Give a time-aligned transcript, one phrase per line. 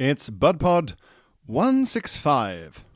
[0.00, 0.94] It's BudPod
[1.44, 2.86] 165.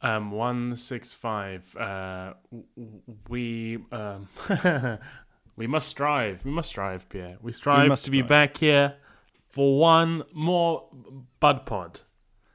[0.00, 1.76] Um, one six five.
[1.76, 4.28] Uh, w- w- we um,
[5.56, 6.46] we must strive.
[6.46, 7.36] We must strive, Pierre.
[7.42, 8.94] We strive must to be back here
[9.50, 10.88] for one more
[11.38, 12.00] Bud Pod.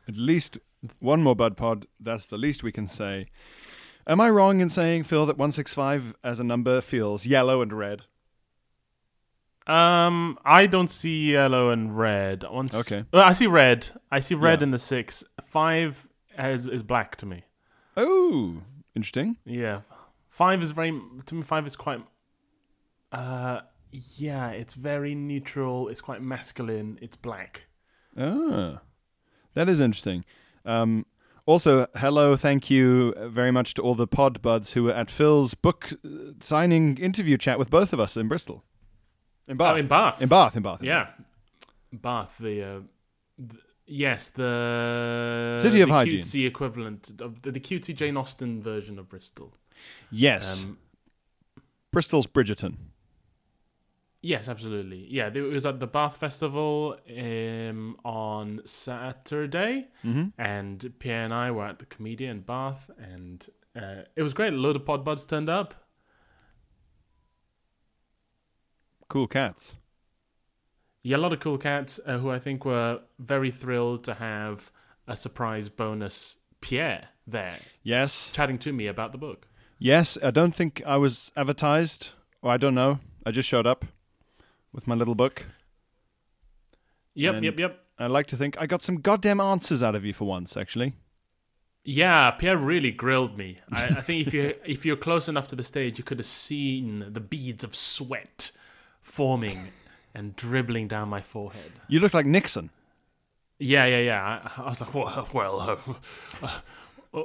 [0.07, 0.57] At least
[0.97, 1.85] one more BudPod.
[1.99, 3.27] That's the least we can say.
[4.07, 8.05] Am I wrong in saying, Phil, that 165 as a number feels yellow and red?
[9.67, 12.43] Um, I don't see yellow and red.
[12.43, 13.05] One s- Okay.
[13.11, 13.87] Well, I see red.
[14.11, 14.63] I see red Yeah.
[14.65, 15.23] in the six.
[15.43, 17.43] Five has is black to me.
[17.97, 18.61] Oh,
[18.95, 19.37] interesting.
[19.45, 19.81] Yeah,
[20.29, 20.93] five is very
[21.25, 21.41] to me.
[21.41, 22.01] Five is quite.
[23.11, 25.87] Uh, yeah, it's very neutral.
[25.87, 26.99] It's quite masculine.
[27.01, 27.63] It's black.
[28.17, 28.81] Ah,
[29.53, 30.25] that is interesting.
[30.65, 31.05] Um,
[31.45, 35.53] also, hello, thank you very much to all the pod buds who were at Phil's
[35.53, 38.63] book uh, signing interview chat with both of us in Bristol.
[39.47, 39.73] In Bath.
[39.73, 40.21] Oh, in Bath.
[40.21, 40.79] In Bath, in Bath.
[40.81, 41.07] in Yeah,
[41.93, 42.37] Bath.
[42.39, 42.79] The, uh,
[43.49, 46.21] th- yes, the City of the Hygiene.
[46.21, 49.53] cutesy equivalent of the, the cutesy Jane Austen version of Bristol.
[50.11, 50.63] Yes.
[50.65, 50.77] Um,
[51.91, 52.75] Bristol's Bridgerton.
[54.21, 55.05] yes, absolutely.
[55.09, 60.29] Yeah, it was at the Bath Festival um, on Saturday, Mm-hmm.
[60.41, 64.53] and Pierre and I were at the Komedia Bath, and uh, it was great.
[64.53, 65.84] A load of pod buds turned up.
[69.07, 69.75] Cool cats.
[71.03, 74.71] Yeah, a lot of cool cats uh, who I think were very thrilled to have
[75.07, 78.31] a surprise bonus Pierre there Yes.
[78.31, 79.47] chatting to me about the book.
[79.77, 82.11] Yes, I don't think I was advertised,
[82.41, 82.99] or I don't know.
[83.25, 83.85] I just showed up
[84.73, 85.45] with my little book.
[87.13, 87.79] Yep, yep, yep.
[87.99, 90.93] I like to think I got some goddamn answers out of you for once, actually.
[91.83, 93.57] Yeah, Pierre really grilled me.
[93.71, 96.25] I, I think if you if you're close enough to the stage, you could have
[96.25, 98.51] seen the beads of sweat
[99.05, 99.57] forming
[100.13, 101.71] and dribbling down my forehead.
[101.87, 102.69] You look like Nixon.
[103.59, 104.49] Yeah, yeah, yeah.
[104.57, 105.79] I, I was like, well, well
[106.43, 106.59] uh,
[107.13, 107.23] uh,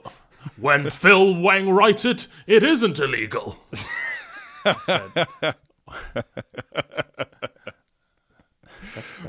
[0.56, 3.58] when Phil Wang writes it, it isn't illegal.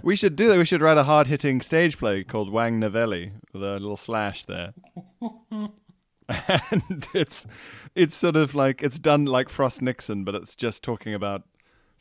[0.04, 0.58] We should do that.
[0.58, 4.46] We should write a hard hitting stage play called Wang Novelli with a little slash
[4.46, 4.74] there.
[5.22, 7.46] and it's
[7.94, 11.44] it's sort of like it's done like Frost Nixon, but it's just talking about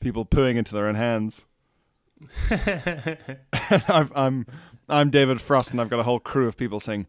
[0.00, 1.46] people pooing into their own hands.
[2.50, 4.46] I've, I'm
[4.88, 7.06] I'm David Frost, and I've got a whole crew of people saying,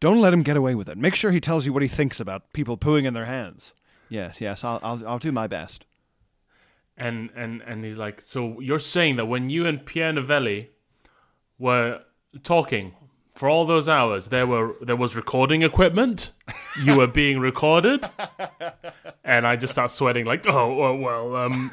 [0.00, 0.96] "Don't let him get away with it.
[0.96, 3.74] Make sure he tells you what he thinks about people pooing in their hands."
[4.08, 5.84] Yes, yes, I'll I'll, I'll do my best.
[6.96, 10.70] and and and he's like, so you're saying that when you and Pierre Novelli
[11.58, 12.00] were
[12.42, 12.94] talking
[13.36, 16.32] for all those hours, there were there was recording equipment,
[16.82, 18.08] you were being recorded,
[19.24, 21.70] and I just start sweating like, oh, oh well, um,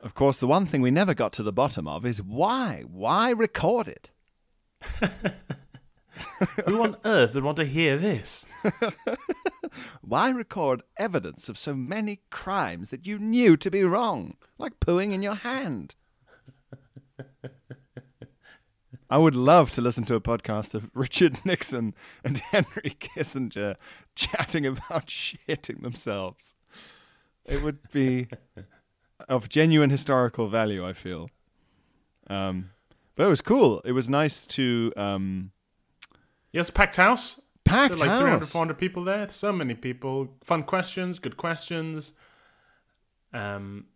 [0.00, 2.84] Of course, the one thing we never got to the bottom of is why?
[2.88, 4.10] Why record it?
[6.66, 8.46] who on earth would want to hear this?
[10.00, 15.12] Why record evidence of so many crimes that you knew to be wrong, like pooing
[15.12, 15.94] in your hand?
[19.10, 23.76] I would love to listen to a podcast of Richard Nixon and Henry Kissinger
[24.14, 26.54] chatting about shitting themselves.
[27.46, 28.28] It would be
[29.28, 31.30] of genuine historical value, I feel.
[32.28, 32.70] Um,
[33.16, 33.80] but it was cool.
[33.84, 35.52] It was nice to um,
[36.52, 37.40] Yes, packed house.
[37.64, 39.28] packed There were like 300, 400 people there.
[39.30, 40.36] So many people.
[40.44, 42.12] Fun questions, good questions.
[43.32, 43.86] Um,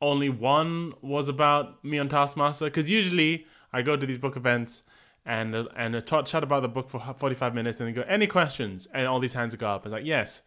[0.00, 4.82] only one was about me on Taskmaster because usually I go to these book events
[5.24, 8.88] and and talk, chat about the book for 45 minutes and then go any questions
[8.94, 9.84] and all these hands go up.
[9.84, 10.42] It's like yes.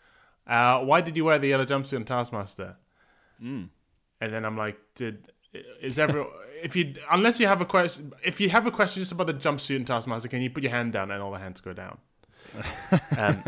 [0.47, 2.75] Uh, why did you wear the yellow jumpsuit on Taskmaster?
[4.19, 5.31] And then I'm like, did
[5.81, 6.25] is every
[6.63, 9.33] if you unless you have a question if you have a question just about the
[9.33, 11.97] jumpsuit in Taskmaster, can you put your hand down and all the hands go down?
[13.17, 13.43] um,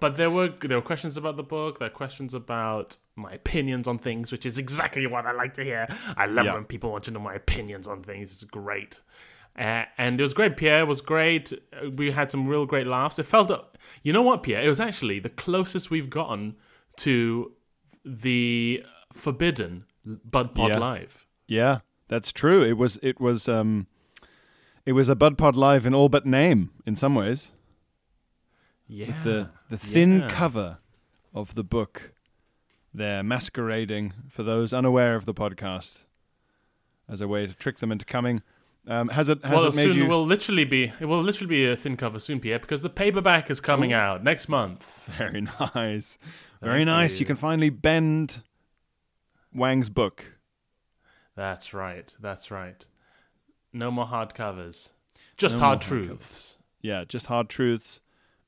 [0.00, 1.78] but there were there were questions about the book.
[1.78, 5.64] There were questions about my opinions on things, which is exactly what I like to
[5.64, 5.86] hear.
[6.16, 6.54] I love Yeah.
[6.54, 8.32] when people want to know my opinions on things.
[8.32, 8.98] It's great.
[9.56, 10.56] Uh, and it was great.
[10.56, 11.52] Pierre was great.
[11.52, 13.18] Uh, We had some real great laughs.
[13.20, 13.52] It felt,
[14.02, 14.62] you know what, Pierre?
[14.62, 16.56] It was actually the closest we've gotten
[16.96, 17.52] to
[18.04, 18.82] the
[19.12, 20.78] forbidden Bud Pod Yeah.
[20.78, 21.26] Live.
[21.46, 21.78] Yeah,
[22.08, 22.62] that's true.
[22.64, 23.86] It was it was um
[24.86, 27.52] it was a Bud Pod Live in all but name in some ways.
[28.86, 29.06] Yeah.
[29.06, 30.28] With the the thin Yeah.
[30.28, 30.78] cover
[31.32, 32.12] of the book
[32.92, 36.04] there masquerading for those unaware of the podcast
[37.08, 38.42] as a way to trick them into coming.
[38.86, 41.48] Um, has it has well, it made soon you will literally be it will literally
[41.48, 45.06] be a thin cover soon, Pierre, because the paperback is coming out next month.
[45.16, 46.18] very nice.
[46.60, 47.14] Very Thank nice.
[47.14, 47.20] you.
[47.20, 48.40] You can finally bend
[49.54, 50.32] Wang's book.
[51.34, 52.14] That's right.
[52.20, 52.84] That's right.
[53.72, 54.92] No more hard covers.
[55.36, 56.58] Just No hard more hard truths.
[56.82, 58.00] Yeah, just hard truths.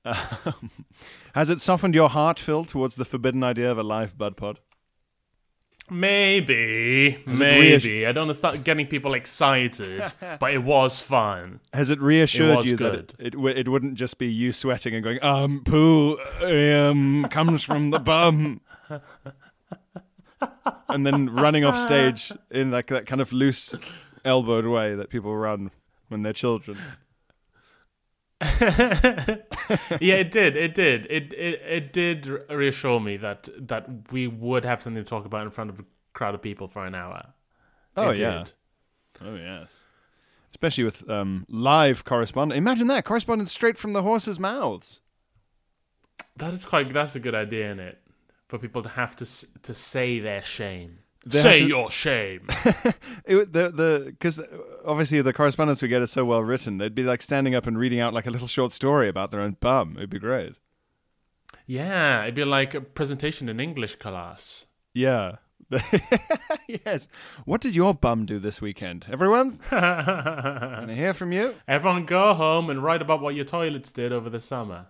[0.06, 0.70] Um,
[1.34, 4.60] has it softened your heart, Phil, towards the forbidden idea of a live Bud Pod?
[5.88, 8.06] Maybe, Has it maybe.
[8.06, 10.02] I don't want to start getting people excited,
[10.40, 11.60] but it was fun.
[11.72, 14.94] Has it reassured was you that it, it w- it wouldn't just be you sweating
[14.94, 18.60] and going, um, poo, um, comes from the bum,
[20.88, 23.72] and then running off stage in like that kind of loose,
[24.24, 25.70] elbowed way that people run
[26.08, 26.78] when they're children.
[28.60, 30.56] yeah, it did.
[30.56, 31.06] It did.
[31.08, 35.44] It it it did reassure me that that we would have something to talk about
[35.44, 37.32] in front of a crowd of people for an hour.
[37.96, 38.52] Oh It yeah, did.
[39.22, 39.84] oh yes,
[40.50, 42.58] especially with um, live correspondence.
[42.58, 45.00] Imagine that correspondence straight from the horses' mouths.
[46.36, 46.92] That is quite.
[46.92, 48.00] That's a good idea, in it,
[48.48, 49.26] for people to have to
[49.62, 50.98] to say their shame.
[51.28, 52.46] Say to- your shame.
[53.28, 54.40] It, the the because
[54.84, 56.78] obviously the correspondence we get is so well written.
[56.78, 59.40] They'd be like standing up and reading out like a little short story about their
[59.40, 59.94] own bum.
[59.96, 60.54] It'd be great.
[61.66, 64.66] yeah, it'd be like a presentation in English class.
[64.94, 65.36] Yeah.
[66.86, 67.08] yes.
[67.44, 69.06] What did your bum do this weekend?
[69.10, 69.80] Everyone, can
[70.90, 71.56] I hear from you?
[71.66, 74.86] Everyone, go home and write about what your toilets did over the summer.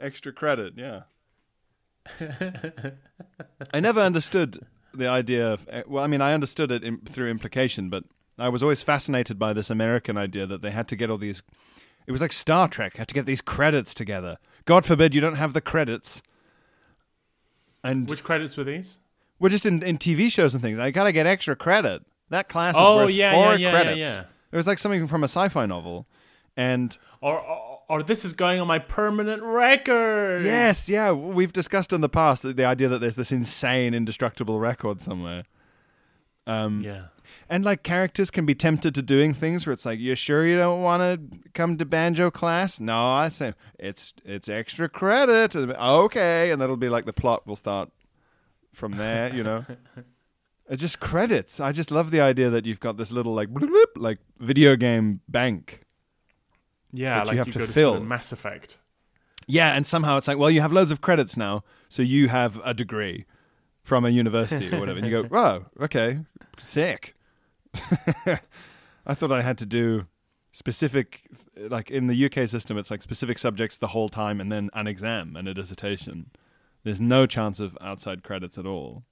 [0.00, 1.02] Extra credit, yeah.
[3.72, 4.58] I never understood
[4.94, 5.66] the idea of.
[5.70, 8.04] eh, Well, I mean, I understood it in, through implication, but
[8.38, 11.42] I was always fascinated by this American idea that they had to get all these.
[12.06, 14.38] It was like Star Trek, had to get these credits together.
[14.64, 16.22] God forbid you don't have the credits.
[17.84, 18.98] And Which credits were these?
[19.38, 20.78] we're just in, in TV shows and things.
[20.78, 22.02] I gotta get extra credit.
[22.28, 23.98] That class is Oh, worth yeah, four yeah, yeah, credits.
[23.98, 24.20] yeah.
[24.52, 26.06] It was like something from a sci-fi novel,
[26.56, 27.40] and Or,
[27.90, 30.42] or, or this is going on my permanent record.
[30.42, 34.60] yes, yeah, we've discussed in the past the, the idea that there's this insane, indestructible
[34.60, 35.44] record somewhere.
[36.46, 37.08] Um, Yeah.
[37.48, 40.56] and like characters can be tempted to doing things where it's like, you sure you
[40.56, 42.80] don't want to come to banjo class?
[42.80, 45.54] No, I say it's it's extra credit.
[45.54, 47.90] Okay, and that'll be like the plot will start
[48.72, 49.34] from there.
[49.34, 49.64] You know.
[50.72, 51.58] It's just credits.
[51.58, 55.20] I just love the idea that you've got this little like bloop, like video game
[55.28, 55.80] bank.
[56.92, 57.94] Yeah, That you have you to go to fill.
[57.96, 58.78] in Mass Effect.
[59.46, 62.60] Yeah, and somehow it's like, well, you have loads of credits now, so you have
[62.64, 63.26] a degree
[63.82, 64.98] from a university or whatever.
[64.98, 66.18] and you go, oh, okay,
[66.58, 67.14] sick.
[69.06, 70.06] I thought I had to do
[70.52, 71.22] specific,
[71.56, 74.86] like in the UK system, it's like specific subjects the whole time and then an
[74.86, 76.30] exam and a dissertation.
[76.84, 79.04] There's no chance of outside credits at all.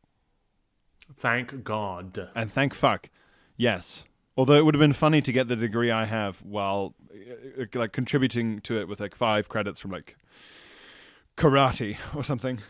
[1.17, 2.29] Thank God.
[2.35, 3.09] And thank fuck,
[3.57, 4.05] yes.
[4.39, 7.67] Although it would have been funny to get the degree I have while uh, uh,
[7.75, 10.17] like contributing to it with like five credits from like
[11.37, 12.61] karate or something.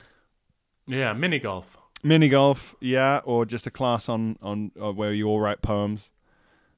[0.87, 1.77] Yeah, mini golf.
[2.03, 6.11] Mini golf, yeah, or just a class on on uh, where you all write poems.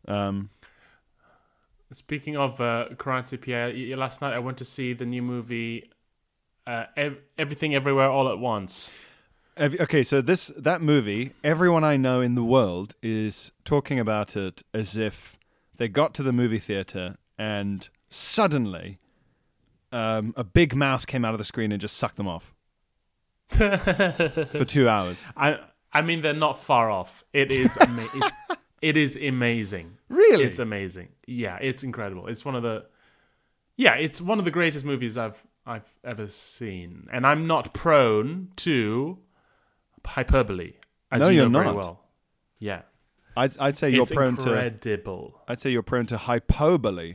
[0.08, 0.50] Um,
[1.92, 5.88] Speaking of uh, karate, Pierre, last night I went to see the new movie,
[6.66, 8.90] uh, Ev- Everything Everywhere All at Once.
[9.60, 14.62] Okay, so this that movie, everyone I know in the world is talking about it
[14.72, 15.38] as if
[15.76, 19.00] they got to the movie theater and suddenly
[19.92, 22.54] um, a big mouth came out of the screen and just sucked them off
[23.50, 25.26] for two hours.
[25.36, 25.58] I
[25.92, 27.22] I mean they're not far off.
[27.34, 28.32] It is ama- it,
[28.80, 29.98] it is amazing.
[30.08, 30.44] Really?
[30.44, 31.08] It's amazing.
[31.26, 32.28] Yeah, it's incredible.
[32.28, 32.86] It's one of the
[33.76, 37.08] Yeah, it's one of the greatest movies I've I've ever seen.
[37.12, 39.18] And I'm not prone to
[40.06, 40.74] hyperbole.
[41.10, 41.76] As No, you you're know very not.
[41.76, 42.00] well.
[42.58, 42.82] Yeah.
[43.36, 44.52] I'd, I'd say you're it's prone to.
[44.52, 45.40] incredible.
[45.48, 47.14] I'd say you're prone to hyperbole.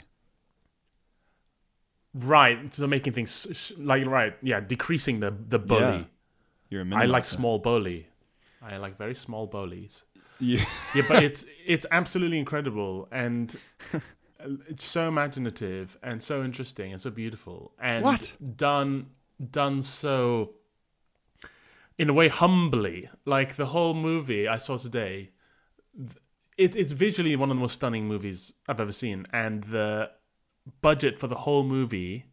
[2.13, 5.81] Right, so making things like right, yeah, decreasing the the bully.
[5.81, 6.03] Yeah.
[6.69, 8.07] You're a I like small bully.
[8.61, 10.03] I like very small bullies.
[10.39, 10.59] You-
[10.95, 13.55] yeah, but it's it's absolutely incredible and
[13.93, 13.99] uh,
[14.69, 18.33] it's so imaginative and so interesting and so beautiful and What?
[18.55, 19.07] done
[19.51, 20.51] done so
[21.97, 23.09] in a way humbly.
[23.25, 25.31] Like the whole movie I saw today,
[26.57, 30.11] it, it's visually one of the most stunning movies I've ever seen, and the
[30.81, 32.25] budget for the whole movie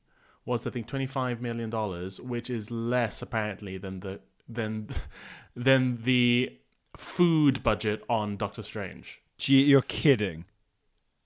[0.45, 4.89] was I think twenty five million dollars, which is less apparently than the than
[5.57, 6.59] than the
[6.97, 9.21] food budget on Doctor Strange.
[9.39, 10.45] Gee, you're kidding.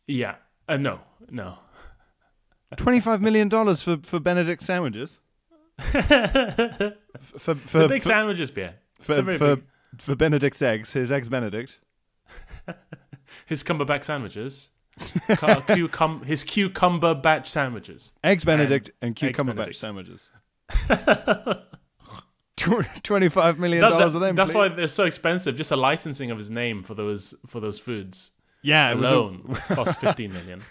[0.06, 0.36] Yeah.
[0.68, 1.00] Uh, no,
[1.30, 1.58] no.
[2.76, 5.18] Twenty-five million dollars for for Benedict sandwiches.
[5.78, 8.74] for for the big for, sandwiches, Pierre.
[9.00, 9.64] for, for, big.
[9.98, 11.78] for Benedict's eggs, his eggs Benedict.
[13.46, 14.70] His cumberbatch sandwiches.
[14.98, 15.04] Cu-
[15.36, 18.14] cucum- his cucumber batch sandwiches.
[18.24, 20.30] Eggs Benedict and, Eggs cucumber batch sandwiches.
[22.56, 24.34] Twenty-five million dollars that- of them.
[24.36, 24.56] that's please.
[24.56, 25.56] why they're so expensive.
[25.56, 28.30] Just a licensing of his name for those for those foods
[28.62, 30.62] Yeah, it was a, alone cost fifteen million.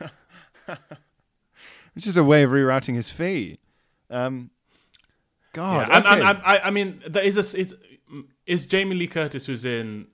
[1.94, 3.60] which is a way of rerouting his fee.
[4.10, 4.50] Um,
[5.56, 6.22] God, yeah, I'm- okay.
[6.30, 7.76] I'm- I, I mean, there is a, is
[8.46, 10.08] is Jamie Lee Curtis who's in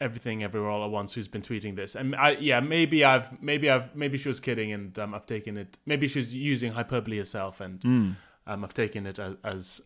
[0.00, 3.68] Everything Everywhere All at Once who's been tweeting this, and I yeah maybe I've maybe
[3.70, 7.18] I've maybe she was kidding and um, I've taken it maybe she was using hyperbole
[7.18, 8.10] herself and Hmm.
[8.46, 9.80] um, I've taken it as as,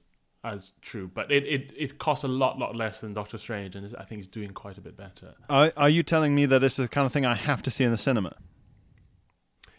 [0.44, 3.94] as true, but it, it it costs a lot lot less than Doctor Strange, and
[3.96, 5.34] I think it's doing quite a bit better.
[5.50, 7.70] are, are you telling me that this is the kind of thing I have to
[7.70, 8.34] see in the cinema?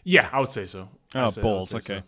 [0.04, 0.88] Yeah, I would say so.
[1.14, 1.98] Oh, say- I balls, okay.
[1.98, 2.02] so.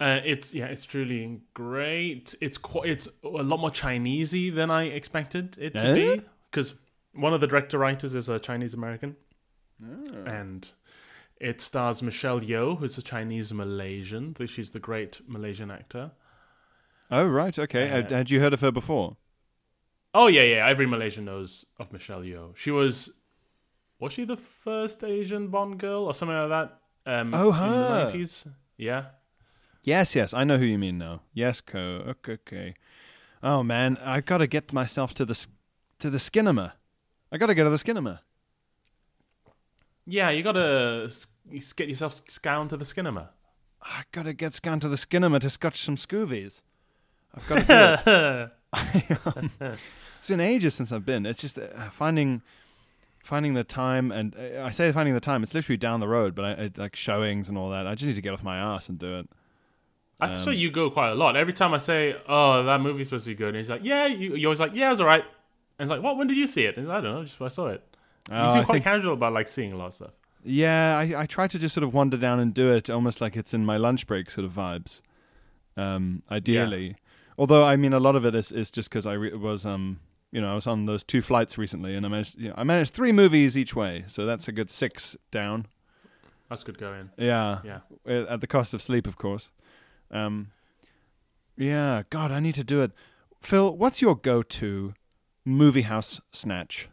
[0.00, 2.34] Uh, it's yeah, it's truly great.
[2.40, 5.94] It's quite, it's a lot more Chinesey than I expected it to Eh?
[6.16, 6.74] be because
[7.12, 9.16] one of the director writers is a Chinese American,
[9.82, 9.86] Ah.
[10.26, 10.68] and
[11.40, 14.34] it stars Michelle Yeoh, who's a Chinese Malaysian.
[14.46, 16.10] She's the great Malaysian actor.
[17.10, 17.90] Oh, right, okay.
[17.90, 19.16] Uh, had, you heard of her before?
[20.12, 20.66] Oh yeah, yeah.
[20.68, 22.56] Every Malaysian knows of Michelle Yeoh.
[22.56, 23.10] She was
[24.00, 26.78] was she the first Asian Bond girl or something like that?
[27.20, 28.10] Um, Oh, in the her.
[28.12, 28.46] 90s?
[28.76, 29.04] Yeah.
[29.84, 31.20] Yes, yes, I know who you mean now.
[31.34, 31.78] Yes, co.
[31.78, 32.74] Okay, okay.
[33.42, 35.46] Oh man, I've gotta get myself to the
[35.98, 36.72] to the Skinema.
[37.30, 38.20] I gotta go to the Skinema.
[40.06, 41.10] Yeah, you gotta
[41.76, 43.30] get yourself scown to the cinema.
[43.82, 46.62] I gotta get scanned to the Skinema to scotch some scoovies.
[47.34, 49.50] I've got to do it.
[50.18, 51.26] it's been ages since I've been.
[51.26, 52.42] It's just uh, finding
[53.22, 55.42] finding the time, and uh, I say finding the time.
[55.42, 57.86] It's literally down the road, but I, I like showings and all that.
[57.86, 59.28] I just need to get off my ass and do it.
[60.20, 61.36] I Um, sure you go quite a lot.
[61.36, 64.06] Every time I say, "Oh, that movie's supposed to be good," and he's like, "Yeah,"
[64.06, 65.24] you, you're always like, "Yeah, it's all right."
[65.78, 66.16] And it's like, "What?
[66.16, 67.82] When did you see it?" And like, I don't know, just I saw it.
[68.30, 70.12] You Oh, seem quite think- casual about like seeing a lot of stuff.
[70.44, 73.34] Yeah, I, I try to just sort of wander down and do it almost like
[73.36, 75.00] it's in my lunch break sort of vibes.
[75.76, 76.96] Um, ideally,
[77.36, 79.98] although I mean a lot of it is, is just because I re- was um
[80.30, 82.62] you know I was on those two flights recently and I managed you know, I
[82.62, 85.66] managed three movies each way, so that's a good six down.
[86.48, 87.10] That's good going.
[87.16, 87.78] Yeah, Yeah.
[88.06, 89.50] At the cost of sleep, of course.
[90.14, 90.50] Um,
[91.56, 92.92] yeah, God, I need to do it.
[93.40, 94.94] Phil, what's your go-to
[95.44, 96.88] movie house snatch?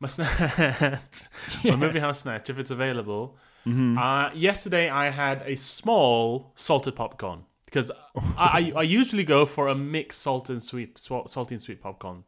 [0.00, 0.98] My snatch,
[1.64, 3.36] my movie house snatch, if it's available.
[3.66, 7.90] Uh, yesterday I had a small salted popcorn because
[8.38, 12.24] I, I I usually go for a mixed salt and sweet salty and sweet popcorn,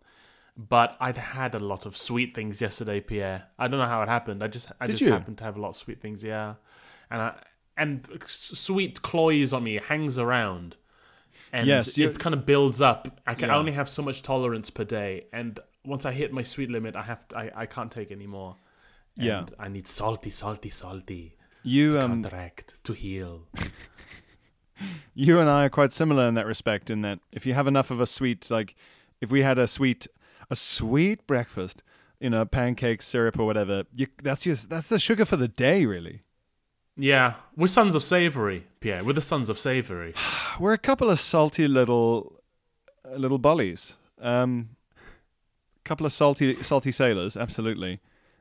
[0.54, 3.44] but I'd had a lot of sweet things yesterday, Pierre.
[3.58, 4.44] I don't know how it happened.
[4.44, 5.12] I just I Did just you?
[5.12, 6.56] happened to have a lot of sweet things, yeah,
[7.10, 7.42] and I,
[7.80, 10.76] and sweet cloys on me hangs around.
[11.52, 13.20] And Yes, it kind of builds up.
[13.26, 13.58] I can Yeah.
[13.58, 17.02] only have so much tolerance per day, and once I hit my sweet limit, I
[17.02, 18.56] have to, I, I can't take anymore.
[19.16, 19.44] And Yeah.
[19.58, 23.34] I need salty, salty, salty You to um counteract to heal.
[25.14, 26.90] you and I are quite similar in that respect.
[26.90, 28.74] In that, if you have enough of a sweet, like
[29.20, 30.06] if we had a sweet,
[30.50, 31.82] a sweet breakfast,
[32.20, 35.84] you know, pancakes, syrup, or whatever, you, that's just that's the sugar for the day,
[35.86, 36.22] really.
[37.00, 39.02] Yeah, we're sons of savory, Pierre.
[39.02, 40.14] We're the sons of savory.
[40.60, 42.42] We're a couple of salty little,
[43.10, 43.94] uh, little bullies.
[44.20, 44.70] Um,
[45.84, 48.00] couple of salty, salty sailors, absolutely.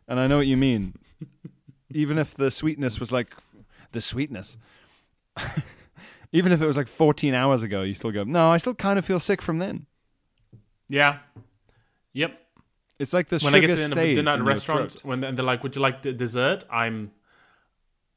[0.10, 0.96] And I know what you mean.
[1.92, 3.34] Even if the sweetness was like
[3.94, 4.58] the sweetness.
[6.34, 9.00] Even if it was like 14 hours ago, you still go, no, I still kind
[9.00, 9.86] of feel sick from then.
[10.90, 11.20] Yeah.
[12.12, 12.38] Yep.
[13.00, 14.44] It's like the when sugar I get to the end of a dinner at a
[14.44, 17.12] restaurant, when they're like, "Would you like d- dessert?" I'm,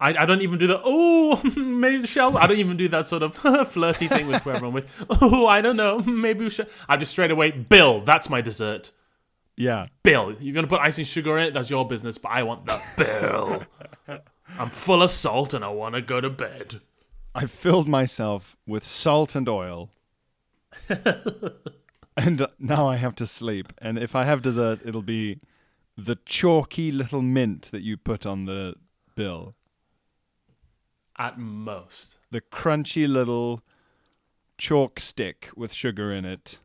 [0.02, 2.36] I, I don't even do the oh maybe shall.
[2.36, 3.36] I don't even do that sort of
[3.68, 4.88] flirty thing with whoever I'm with.
[5.08, 5.98] Oh, I don't know.
[6.06, 6.68] Maybe we should.
[6.88, 8.00] I just straight away, Bill.
[8.00, 8.90] That's my dessert.
[9.56, 9.86] Yeah.
[10.02, 11.54] Bill, you're gonna put icing sugar in it.
[11.54, 12.18] That's your business.
[12.18, 13.62] But I want the Bill.
[14.58, 16.80] I'm full of salt and I want to go to bed.
[17.32, 19.90] I've filled myself with salt and oil.
[22.16, 23.72] and now I have to sleep.
[23.78, 25.38] And if I have dessert, it'll be
[25.96, 28.74] the chalky little mint that you put on the
[29.14, 29.54] bill.
[31.22, 32.18] At most.
[32.32, 33.62] The crunchy little
[34.58, 36.58] chalk stick with sugar in it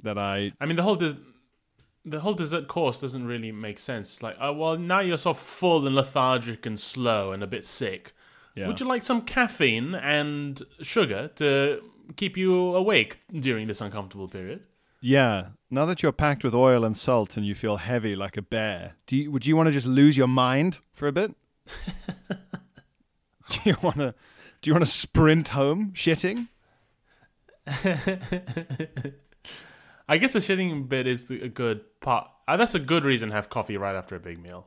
[0.00, 1.16] that I I mean, the whole des-
[2.04, 4.12] the whole dessert course doesn't really make sense.
[4.12, 7.66] It's like, oh well, now you're so full and lethargic and slow and a bit
[7.66, 8.14] sick.
[8.54, 8.68] Yeah.
[8.68, 11.82] Would you like some caffeine and sugar to
[12.14, 14.68] keep you awake during this uncomfortable period?
[15.00, 15.48] Yeah.
[15.68, 18.94] Now that you're packed with oil and salt and you feel heavy like a bear,
[19.08, 21.34] do you, would you want to just lose your mind for a bit?
[23.50, 24.14] do you want to?
[24.62, 26.48] Do you want to sprint home shitting?
[30.06, 32.28] I guess the shitting bit is a good part.
[32.46, 34.66] Uh, that's a good reason to have coffee right after a big meal.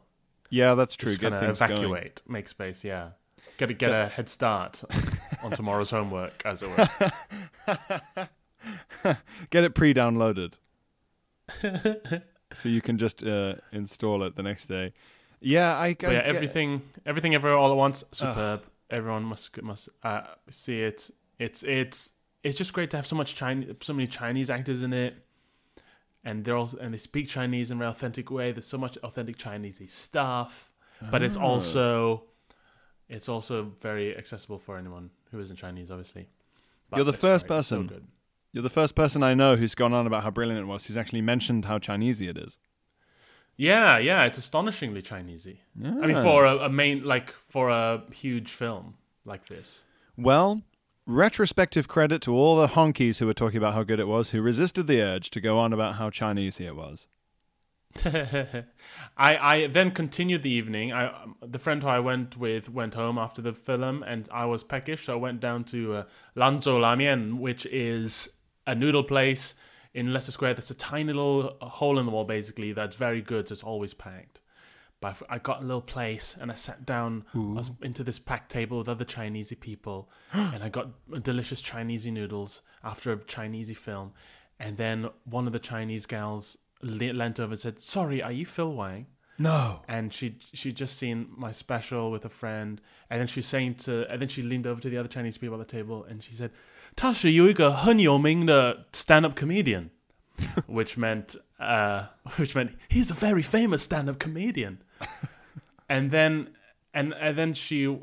[0.50, 1.12] Yeah, that's true.
[1.12, 1.72] Just Get things going.
[1.72, 2.84] evacuate, make space.
[2.84, 3.10] Yeah,
[3.58, 4.82] get a, get a head start
[5.44, 8.28] on tomorrow's homework, as it were.
[9.50, 10.54] Get it pre-downloaded,
[12.54, 14.94] so you can just uh, install it the next day.
[15.40, 15.86] Yeah, I.
[15.86, 18.64] I yeah, get- everything, everything, everywhere, all at once, superb.
[18.90, 21.10] Everyone must must uh, see it.
[21.40, 22.14] It's it's
[22.44, 25.16] it's just great to have so much Chinese, so many Chinese actors in it,
[26.24, 28.52] and they're also and they speak Chinese in a very authentic way.
[28.52, 30.72] There's so much authentic Chinese stuff,
[31.12, 31.42] but it's Ah.
[31.42, 32.24] also
[33.10, 36.28] it's also very accessible for anyone who isn't Chinese, obviously.
[36.90, 37.60] But You're the first great.
[37.60, 37.88] It's so person.
[37.88, 38.08] good.
[38.54, 40.88] You're the first person I know who's gone on about how brilliant it was.
[40.88, 42.58] Who's actually mentioned how Chinesey it is.
[43.58, 45.58] Yeah, yeah, it's astonishingly Chinesey.
[45.84, 48.94] I mean, for a, a main like for a huge film
[49.26, 49.84] like this.
[50.16, 50.62] Well,
[51.08, 54.42] retrospective credit to all the honkies who were talking about how good it was, who
[54.42, 57.08] resisted the urge to go on about how Chinesey it was.
[58.06, 60.94] I I then continued the evening.
[60.94, 64.46] I um, the friend who I went with went home after the film, and I
[64.46, 66.04] was peckish, so I went down to uh,
[66.36, 68.30] Lanzhou Lamian, which is
[68.68, 69.56] a noodle place
[69.98, 70.54] in Leicester Square.
[70.54, 72.72] That's a tiny little hole in the wall, basically.
[72.72, 73.48] That's very good.
[73.48, 74.42] So it's always packed.
[75.02, 77.26] But I got a little place, and I sat down
[77.82, 80.90] into this packed table with other Chinesey people, and I got
[81.24, 84.14] delicious Chinesey noodles after a Chinesey film.
[84.60, 88.46] And then one of the Chinese gals le- leant over and said, "Sorry, are you
[88.46, 89.08] Phil Wang?"
[89.40, 89.82] No.
[89.88, 93.76] and she she just seen my special with a friend, and then she was saying
[93.86, 96.24] to, and then she leaned over to the other Chinese people at the table, and
[96.24, 96.52] she said,
[96.97, 99.91] 他是有一个很有名的 stand-up comedian,
[100.69, 102.07] which meant uh,
[102.37, 104.79] which meant he's a very famous stand-up comedian,
[105.89, 106.49] and then
[106.93, 107.99] and and then she uh,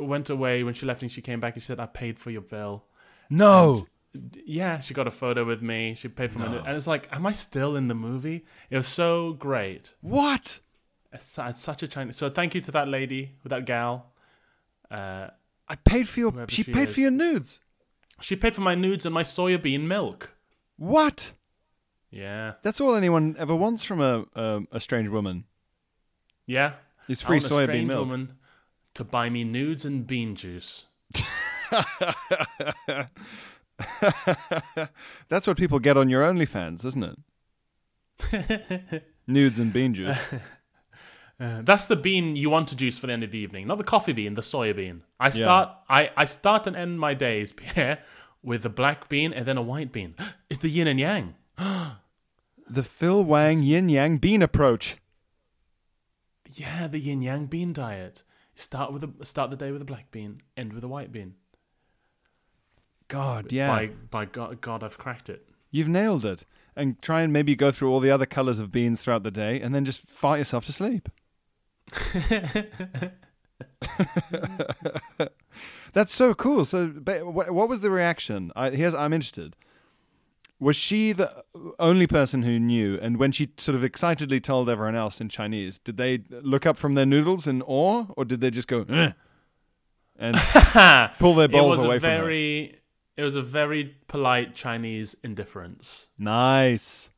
[0.00, 2.30] went away when she left, and she came back and she said, I paid for
[2.30, 2.84] your bill.
[3.28, 3.86] No.
[4.46, 5.96] Yeah, she got a photo with me.
[5.96, 8.44] She paid for my, and it's like, am I still in the movie?
[8.70, 9.96] It was so great.
[10.02, 10.60] What?
[11.12, 12.16] It's, su- it's such a Chinese.
[12.16, 14.12] So thank you to that lady, that gal.
[14.88, 15.30] Uh,
[15.68, 16.30] I paid for your.
[16.30, 16.94] Whoever She she paid is.
[16.94, 17.58] for your nudes.
[18.21, 20.35] she paid for my nudes and my soya bean milk.
[20.77, 21.33] What?
[22.11, 25.45] Yeah, That's all anyone ever wants from a a, a strange woman.
[26.47, 26.73] yeah.
[27.07, 27.99] Is free want a soybean strange milk.
[27.99, 28.33] woman
[28.93, 30.85] to buy me nudes and bean juice.
[35.29, 37.17] That's what people get on your OnlyFans, isn't it?
[39.27, 40.19] Nudes and bean juice.
[41.39, 43.77] Uh, that's the bean you want to juice for the end of the evening, not
[43.77, 45.01] the coffee bean, the soya bean.
[45.19, 47.99] I start, I, I start and end my days, Pierre,
[48.43, 50.15] with a black bean and then a white bean.
[50.49, 51.35] It's the yin and yang.
[52.71, 54.97] The Phil Wang Yin Yang Bean approach.
[56.53, 58.21] Yeah, the yin yang bean diet.
[58.53, 61.33] Start with a start the day with a black bean, end with a white bean.
[63.07, 63.69] God, yeah.
[63.69, 65.47] By by God, God, I've cracked it.
[65.71, 66.45] You've nailed it.
[66.75, 69.59] And try and maybe go through all the other colors of beans throughout the day
[69.59, 71.09] and then just fart yourself to sleep.
[75.93, 76.65] That's so cool.
[76.65, 78.51] So, what was the reaction?
[78.55, 79.55] I, here's, I'm interested.
[80.59, 81.43] Was she the
[81.79, 82.99] only person who knew?
[83.01, 86.75] And when she sort of excitedly told everyone else in Chinese, did they look up
[86.75, 89.11] from their noodles in awe, or did they just go "Eh,"
[90.17, 90.35] and
[91.19, 92.17] pull their balls was away from her?
[92.17, 92.75] very
[93.15, 96.07] it was a very polite Chinese indifference.
[96.17, 97.09] Nice.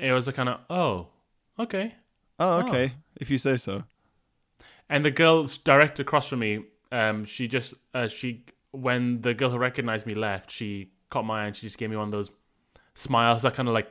[0.00, 1.08] It was a kind of oh,
[1.58, 1.94] okay.
[2.40, 2.92] Oh, okay.
[3.16, 3.84] If you say so.
[4.88, 9.50] And the girl direct across from me, um, she just uh, she when the girl
[9.50, 12.12] who recognized me left, she caught my eye and she just gave me one of
[12.12, 12.30] those
[12.94, 13.42] smiles.
[13.42, 13.90] That kind of like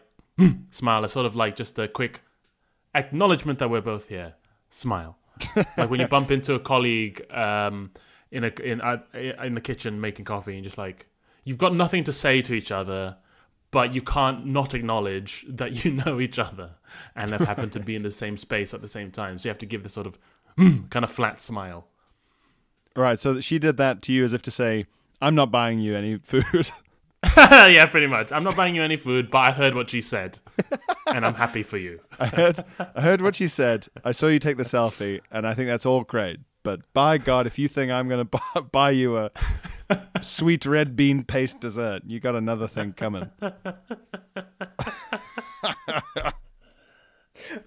[0.71, 2.21] smile, a sort of like just a quick
[2.95, 4.35] acknowledgement that we're both here.
[4.69, 5.17] Smile,
[5.77, 7.91] like when you bump into a colleague um,
[8.31, 11.05] in a in uh, in the kitchen making coffee, and just like
[11.43, 13.17] you've got nothing to say to each other.
[13.69, 16.71] But you can't not acknowledge that you know each other
[17.17, 19.37] and have happened to be in the same space at the same time.
[19.37, 20.17] So you have to give the sort of
[20.57, 21.87] Mm, kind of flat smile.
[22.95, 23.19] Right.
[23.19, 24.87] So she did that to you as if to say,
[25.21, 26.71] I'm not buying you any food.
[27.37, 28.31] yeah, pretty much.
[28.31, 30.37] I'm not buying you any food, but I heard what she said,
[31.07, 31.99] and I'm happy for you.
[32.19, 32.63] I heard,
[32.95, 33.87] I heard what she said.
[34.03, 36.39] I saw you take the selfie, and I think that's all great.
[36.61, 39.31] But by God, if you think I'm going to buy, buy you a
[40.21, 43.31] sweet red bean paste dessert, you got another thing coming.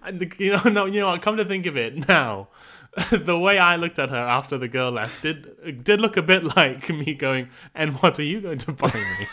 [0.02, 2.48] And the, you know, no, you know, what, come to think of it now,
[3.12, 6.56] the way I looked at her after the girl left did did look a bit
[6.56, 9.26] like me going, "And what are you going to buy me?"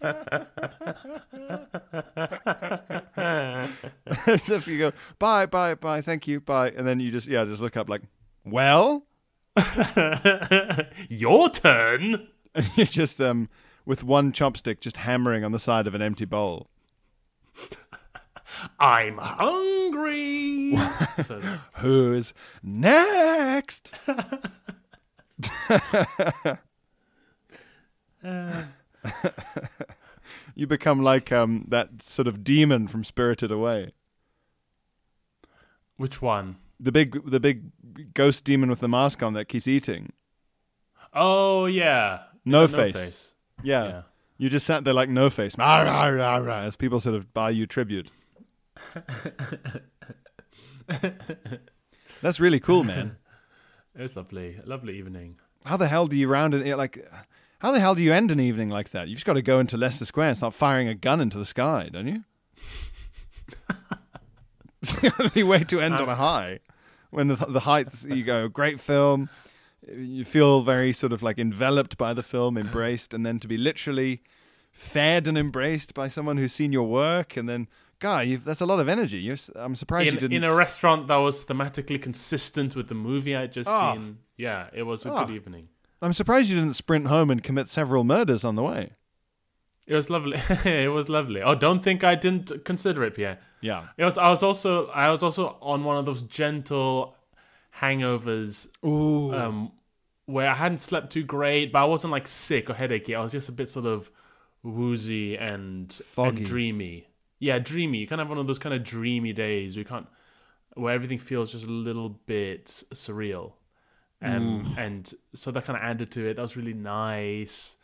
[4.26, 7.44] As if you go, bye, bye, bye, thank you, bye, and then you just yeah,
[7.44, 8.02] just look up like,
[8.44, 9.06] well,
[11.08, 12.28] Your turn.
[12.76, 13.48] you're just um
[13.84, 16.68] with one chopstick just hammering on the side of an empty bowl.
[18.78, 20.76] I'm hungry.
[21.24, 21.40] So,
[21.74, 23.92] Who's next?
[30.54, 33.92] you become like um that sort of demon from Spirited Away.
[35.96, 36.56] which one?
[36.80, 40.12] The big the big ghost demon with the mask on that keeps eating.
[41.12, 43.34] Oh yeah, No Is that face.
[43.62, 43.84] Yeah.
[43.84, 44.02] Yeah.
[44.36, 45.54] You just sat there like no face.
[45.56, 48.10] As people sort of buy you tribute.
[52.22, 53.16] That's really cool, man.
[53.96, 55.36] It was lovely, a lovely evening.
[55.64, 57.08] How the hell do you round it like
[57.60, 59.08] how the hell do you end an evening like that?
[59.08, 61.44] You've just got to go into Leicester Square and start firing a gun into the
[61.44, 62.24] sky, don't you?
[64.82, 66.58] it's the only way to end on a high.
[67.10, 69.30] When the, the heights, you go, great film.
[69.88, 73.56] You feel very sort of like enveloped by the film, embraced, and then to be
[73.56, 74.22] literally
[74.70, 77.68] fed and embraced by someone who's seen your work, and then,
[77.98, 79.18] guy, you've, that's a lot of energy.
[79.18, 80.32] You're, I'm surprised you didn't.
[80.36, 83.94] in a restaurant that was thematically consistent with the movie I'd just Ah.
[83.94, 84.18] seen.
[84.36, 85.24] Yeah, it was a Ah.
[85.24, 85.68] good evening.
[86.02, 88.92] I'm surprised you didn't sprint home and commit several murders on the way.
[89.86, 90.38] It was lovely.
[90.64, 91.42] it was lovely.
[91.42, 93.38] Oh, don't think I didn't consider it, Pierre.
[93.60, 93.88] Yeah.
[93.98, 94.16] It was.
[94.18, 94.88] I was also.
[94.88, 97.16] I was also on one of those gentle
[97.80, 99.34] hangovers Ooh.
[99.34, 99.72] um,
[100.26, 103.14] where I hadn't slept too great, but I wasn't like sick or headachy.
[103.14, 104.10] I was just a bit sort of
[104.62, 106.38] woozy and, Foggy.
[106.38, 107.06] and dreamy.
[107.44, 107.98] Yeah, dreamy.
[107.98, 110.06] You kind of have one of those kind of dreamy days where you can't,
[110.74, 113.52] where everything feels just a little bit surreal,
[114.22, 116.34] um, and so that kind of added to it.
[116.36, 117.76] That was really nice.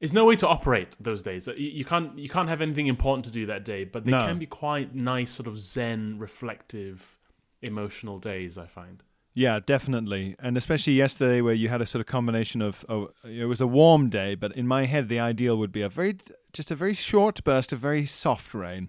[0.00, 1.46] There's no way to operate those days.
[1.46, 4.26] You- You can't you can't have anything important to do that day, but they No.
[4.26, 7.16] can be quite nice, sort of zen, reflective,
[7.62, 8.58] emotional days.
[8.58, 9.02] I find.
[9.32, 12.84] Yeah, definitely, and especially yesterday, where you had a sort of combination of.
[12.88, 15.88] Oh, it was a warm day, but in my head, the ideal would be a
[15.90, 16.16] very,
[16.56, 18.88] just a very short burst of very soft rain.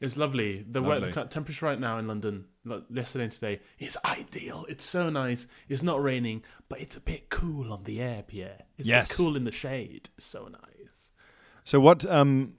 [0.00, 0.64] It's lovely.
[0.70, 1.08] The, Lovely.
[1.08, 2.44] we- the temperature right now in London,
[2.88, 4.64] yesterday and today, is ideal.
[4.68, 5.48] It's so nice.
[5.68, 8.60] It's not raining, but it's a bit cool on the air, Pierre.
[8.76, 9.08] It's a Yes.
[9.08, 10.08] bit cool in the shade.
[10.16, 11.10] It's so nice.
[11.64, 12.54] So, what um,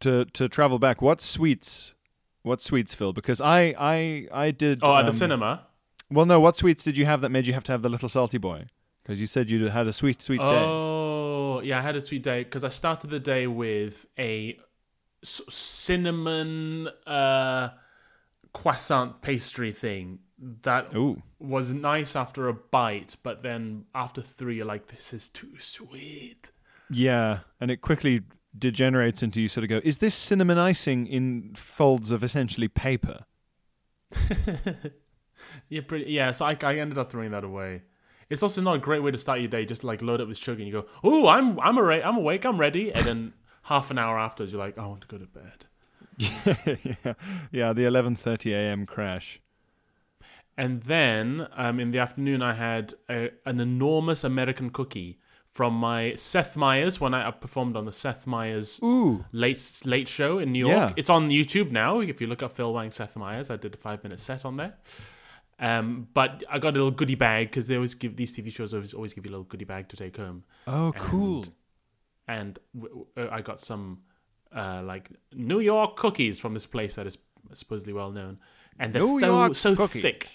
[0.00, 1.00] to to travel back?
[1.00, 1.94] What sweets?
[2.42, 3.12] What sweets, Phil?
[3.12, 4.80] Because I I I did.
[4.82, 5.66] Oh, at the um, cinema.
[6.10, 6.40] Well, no.
[6.40, 8.66] What sweets did you have that made you have to have the little salty boy?
[9.06, 10.44] Because you said you had a sweet, sweet day.
[10.44, 14.58] Oh, yeah, I had a sweet day because I started the day with a
[15.22, 17.68] s- cinnamon uh,
[18.52, 20.18] croissant pastry thing
[20.62, 21.22] that Ooh.
[21.38, 26.50] was nice after a bite, but then after three, you're like, this is too sweet.
[26.90, 28.22] Yeah, and it quickly
[28.58, 33.24] degenerates into you sort of go, is this cinnamon icing in folds of essentially paper?
[35.68, 36.10] Yeah, pretty.
[36.10, 37.82] Yeah, so I, I ended up throwing that away.
[38.28, 39.64] It's also not a great way to start your day.
[39.64, 42.44] Just like load up with sugar and you go, "Oh, I'm I'm awake, I'm awake,
[42.44, 45.26] I'm ready," and then half an hour afterwards, you're like, "I want to go to
[45.26, 45.66] bed."
[46.18, 47.14] yeah,
[47.52, 48.86] yeah, the 11:30 a.m.
[48.86, 49.40] crash.
[50.58, 55.18] And then um, in the afternoon, I had a, an enormous American cookie
[55.56, 60.38] from my Seth Meyers when I performed on the Seth Meyers Ooh, late late show
[60.38, 60.90] in New York.
[60.90, 60.92] Yeah.
[60.96, 62.00] It's on YouTube now.
[62.00, 64.56] If you look up Phil Wang Seth Meyers, I did a five minute set on
[64.56, 64.74] there.
[65.58, 68.74] Um, but I got a little goodie bag because they always give these TV shows
[68.74, 70.44] always, always give you a little goodie bag to take home.
[70.66, 71.44] oh, cool.
[72.28, 74.00] And w- w- I got some
[74.54, 77.16] uh, like New York cookies from this place that is
[77.54, 78.38] supposedly well known,
[78.78, 80.02] and they're New so York so cookies.
[80.02, 80.28] thick.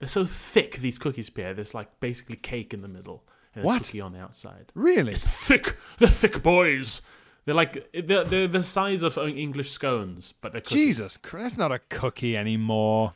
[0.00, 0.76] They're so thick.
[0.78, 1.54] These cookies, Pierre.
[1.54, 3.76] There's like basically cake in the middle and What?
[3.76, 4.72] a cookie on the outside.
[4.74, 5.12] Really?
[5.12, 5.76] It's thick.
[5.98, 7.02] They're thick boys.
[7.44, 10.96] They're like they're, they're the size of English scones, but they're cookies.
[10.98, 13.14] Jesus, Christ, that's not a cookie anymore.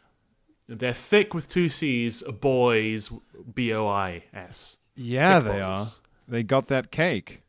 [0.68, 2.22] They're thick with two C's.
[2.22, 3.10] Boys,
[3.54, 4.78] B O I S.
[4.94, 5.86] Yeah, Thick they are.
[6.26, 7.42] They got that cake.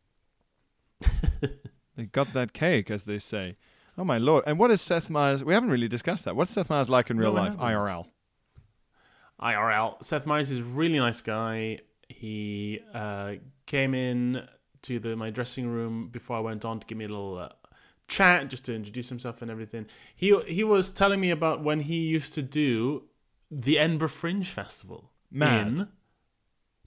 [1.95, 3.57] they got that cake, as they say.
[3.97, 4.43] Oh my lord!
[4.45, 5.43] And what is Seth Meyers?
[5.43, 6.35] We haven't really discussed that.
[6.35, 7.57] What's Seth Meyers like in real we life.
[7.57, 8.05] IRL?
[9.41, 10.03] IRL.
[10.03, 11.79] Seth Meyers is a really nice guy.
[12.09, 13.33] He uh,
[13.65, 14.47] came in
[14.83, 17.49] to the my dressing room before I went on to give me a little uh,
[18.07, 19.85] chat, just to introduce himself and everything.
[20.15, 23.03] He he was telling me about when he used to do
[23.51, 25.67] the Edinburgh Fringe Festival Mad.
[25.67, 25.87] in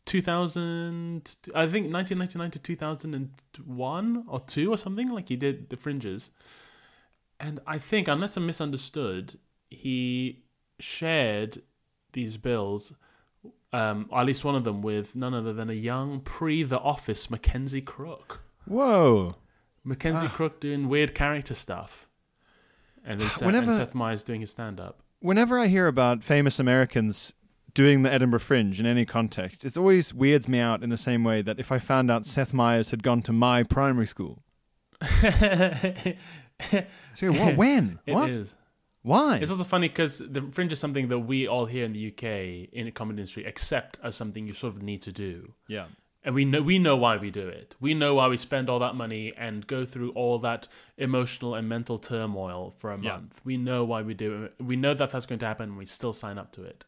[0.06, 1.36] 2000.
[1.54, 5.10] I think 1999 to 2001 or two or something.
[5.10, 6.30] Like he did the Fringes,
[7.38, 9.38] and I think unless I'm misunderstood,
[9.70, 10.42] he
[10.78, 11.62] shared
[12.12, 12.92] these bills,
[13.72, 16.80] um, or at least one of them, with none other than a young pre The
[16.80, 18.40] Office Mackenzie Crook.
[18.66, 19.36] Whoa.
[19.84, 20.30] Mackenzie ah.
[20.30, 22.08] Crook doing weird character stuff,
[23.04, 25.02] and then Seth, Whenever- and Seth Meyers doing his stand up.
[25.20, 27.34] Whenever I hear about famous Americans
[27.74, 31.24] doing the Edinburgh Fringe in any context, it always weirds me out in the same
[31.24, 34.42] way that if I found out Seth Meyers had gone to my primary school.
[37.14, 37.56] So what?
[37.56, 37.98] When?
[38.06, 38.28] It what?
[38.30, 38.54] is.
[39.02, 39.38] Why?
[39.38, 42.68] It's also funny because the fringe is something that we all here in the UK
[42.72, 45.54] in the comedy industry accept as something you sort of need to do.
[45.68, 45.86] yeah.
[46.24, 47.74] And we know we know why we do it.
[47.80, 51.68] We know why we spend all that money and go through all that emotional and
[51.68, 53.12] mental turmoil for a Yeah.
[53.12, 53.40] month.
[53.44, 54.54] We know why we do it.
[54.62, 56.84] We know that that's going to happen, and we still sign up to it.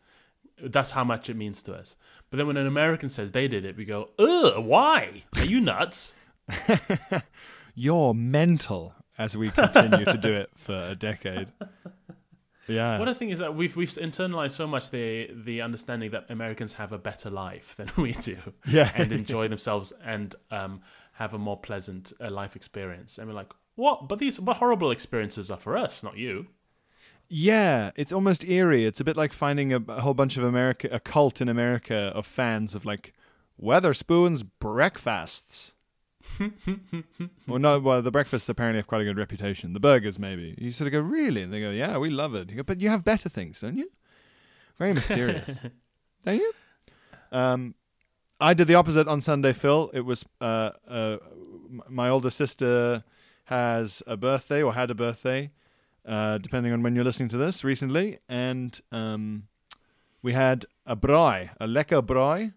[0.62, 1.96] That's how much it means to us.
[2.30, 5.22] But then when an American says they did it, we go, "Ugh, why?
[5.36, 6.14] Are you nuts?"
[7.74, 11.48] You're mental as we continue to do it for a decade.
[12.68, 12.98] Yeah.
[12.98, 16.74] What I think is that we've we've internalized so much the the understanding that Americans
[16.74, 18.90] have a better life than we do, Yeah.
[18.94, 20.80] and enjoy themselves and um,
[21.14, 23.18] have a more pleasant uh, life experience.
[23.18, 24.08] And we're like, what?
[24.08, 26.46] But these but horrible experiences are for us, not you.
[27.28, 28.84] Yeah, it's almost eerie.
[28.84, 32.12] It's a bit like finding a, a whole bunch of America, a cult in America
[32.14, 33.14] of fans of like
[33.58, 35.72] Wetherspoon's breakfasts.
[37.46, 39.72] well, no, well, the breakfasts apparently have quite a good reputation.
[39.72, 40.54] The burgers, maybe.
[40.58, 41.42] You sort of go, really?
[41.42, 42.50] And they go, yeah, we love it.
[42.50, 43.90] You go, but you have better things, don't you?
[44.78, 45.44] Very mysterious,
[46.24, 46.52] don't you?
[47.30, 47.74] Um,
[48.40, 49.90] I did the opposite on Sunday, Phil.
[49.94, 51.18] It was uh, uh,
[51.88, 53.04] my older sister
[53.44, 55.50] has a birthday or had a birthday,
[56.06, 59.44] uh, depending on when you're listening to this recently, and um,
[60.22, 62.52] we had a braai, a lekker braai,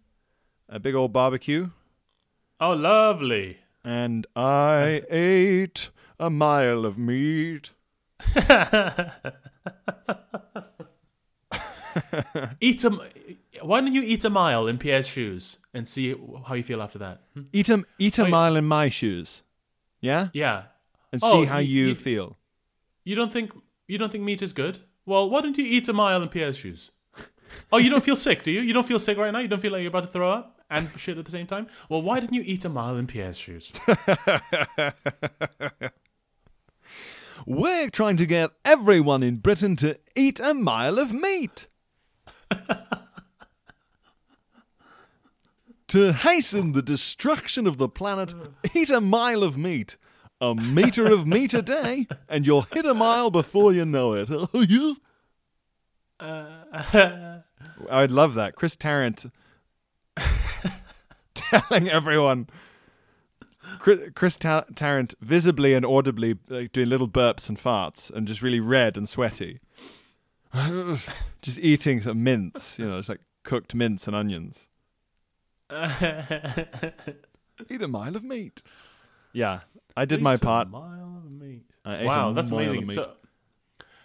[0.69, 1.69] a big old barbecue,
[2.59, 3.57] Oh, lovely.
[3.83, 5.89] and I ate
[6.19, 7.71] a mile of meat.
[12.59, 12.89] Eat a.
[13.61, 16.13] Why don't you eat a mile in Pierre's shoes and see
[16.45, 17.21] how you feel after that?
[17.33, 17.43] Hmm?
[17.53, 19.43] Eat a eat a Oh, mile in my shoes,
[20.01, 20.63] yeah, Yeah.
[21.13, 22.37] and Oh, see how you y- feel.
[23.05, 23.51] You don't think
[23.87, 24.79] you don't think meat is good?
[25.05, 26.91] Well, why don't you eat a mile in Pierre's shoes?
[27.71, 28.61] Oh, you don't feel sick, do you?
[28.61, 29.39] You don't feel sick right now?
[29.39, 31.67] You don't feel like you're about to throw up and shit at the same time?
[31.89, 33.71] Well, why didn't you eat a mile in Pierre's shoes?
[37.45, 41.67] We're trying to get everyone in Britain to eat a mile of meat.
[45.87, 48.33] to hasten the destruction of the planet,
[48.73, 49.97] eat a mile of meat.
[50.41, 54.27] A meter of meat a day, and you'll hit a mile before you know it.
[54.29, 54.97] Oh, uh, you?
[57.89, 58.55] I'd love that.
[58.55, 59.27] Chris Tarrant
[61.33, 62.47] telling everyone.
[63.79, 68.41] Chris, Chris Ta- Tarrant visibly and audibly like, doing little burps and farts and just
[68.41, 69.59] really red and sweaty.
[71.41, 74.67] just eating some mince, you know, it's like cooked mince and onions.
[77.69, 78.61] Eat a mile of meat.
[79.33, 79.61] Yeah,
[79.97, 80.69] I did my Eat a part.
[80.69, 81.65] mile of meat.
[81.83, 82.87] I ate Wow, a that's mile of amazing.
[82.87, 82.93] meat.
[82.95, 83.11] So,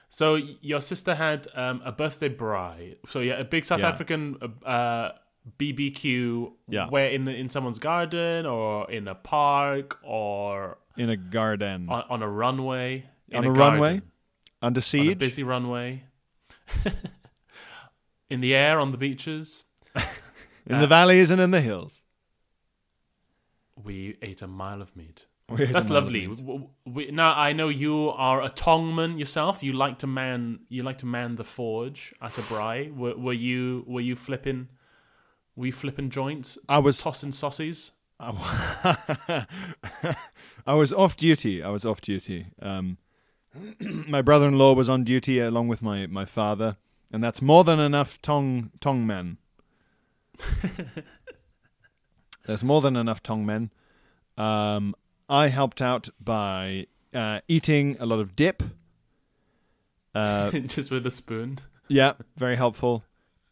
[0.09, 2.97] so your sister had um, a birthday braai.
[3.09, 3.89] So yeah, a big South Yeah.
[3.91, 5.11] African uh,
[5.59, 6.53] BBQ.
[6.69, 6.89] Yeah.
[6.89, 11.89] Where in the, in someone's garden or in a park or In a garden.
[11.89, 13.07] on, on a runway.
[13.29, 14.03] In On a, a runway?
[14.63, 16.05] Under On a busy runway.
[18.31, 19.65] in the air on the beaches.
[20.67, 22.03] in the valleys and in the hills.
[23.83, 25.27] We ate a mile of meat.
[25.49, 26.27] We That's lovely.
[26.27, 26.37] meat.
[26.37, 29.63] W- w- We, now I know you are a tongman yourself.
[29.63, 30.61] You like to man.
[30.69, 32.95] You like to man the forge at a braai.
[32.95, 33.85] Were, were you?
[33.89, 34.69] Were you flipping?
[35.67, 36.59] You flipping joints?
[36.69, 37.91] I was tossing saucies.
[38.21, 39.47] I
[40.67, 41.63] was off duty.
[41.63, 42.47] I was off duty.
[42.61, 42.99] Um,
[43.81, 46.77] my brother-in-law was on duty along with my, my father,
[47.13, 49.39] and that's more than enough tong tong men.
[52.47, 53.71] There's more than enough tong men.
[54.37, 54.95] Um,
[55.29, 58.63] I helped out by uh, eating a lot of dip.
[60.15, 61.59] Uh, just with a spoon.
[61.89, 63.05] yeah, very helpful.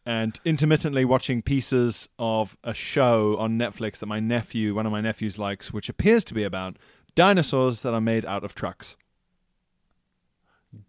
[0.09, 5.01] And intermittently watching pieces of a show on Netflix that my nephew, one of my
[5.01, 6.77] nephews, likes, which appears to be about
[7.13, 8.97] dinosaurs that are made out of trucks.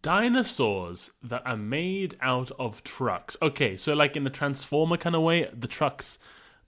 [0.00, 3.36] Dinosaurs that are made out of trucks.
[3.42, 6.18] Okay, so like in the Transformer kind of way, the trucks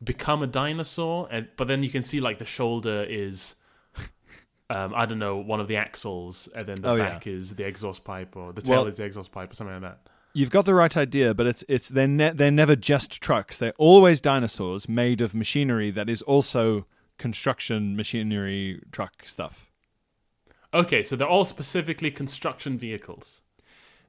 [0.04, 3.54] become a dinosaur, and but then you can see like the shoulder is.
[4.70, 7.08] Um, I don't know, one of the axles, and then the Oh, yeah.
[7.10, 9.74] back is the exhaust pipe, or the tail Well- is the exhaust pipe, or something
[9.74, 10.11] like that.
[10.34, 13.58] You've got the right idea, but it's it's they're ne- they're never just trucks.
[13.58, 16.86] They're always dinosaurs made of machinery that is also
[17.18, 19.70] construction machinery truck stuff.
[20.72, 23.42] Okay, so they're all specifically construction vehicles.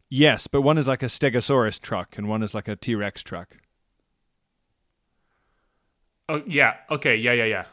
[0.09, 3.21] Yes, but one is like a Stegosaurus truck and one is like a T Rex
[3.21, 3.57] truck.
[6.29, 6.75] Oh yeah.
[6.89, 7.17] Okay.
[7.17, 7.33] Yeah.
[7.33, 7.45] Yeah.
[7.45, 7.65] Yeah.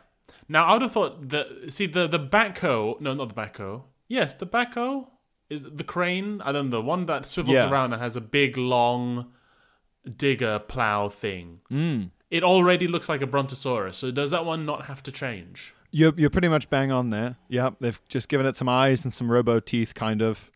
[0.49, 3.01] Now I would have thought the see the the backhoe.
[3.01, 3.85] No, not the backhoe.
[4.09, 5.07] Yes, the backhoe
[5.51, 6.41] is the crane.
[6.43, 7.69] I don't know the one that swivels Yeah.
[7.71, 9.33] around and has a big long
[10.17, 11.61] digger plow thing.
[11.71, 12.11] Mm.
[12.31, 13.97] It already looks like a brontosaurus.
[13.99, 15.75] So does that one not have to change?
[15.91, 17.37] You're you're pretty much bang on there.
[17.49, 20.51] Yeah, they've just given it some eyes and some robo teeth, kind of.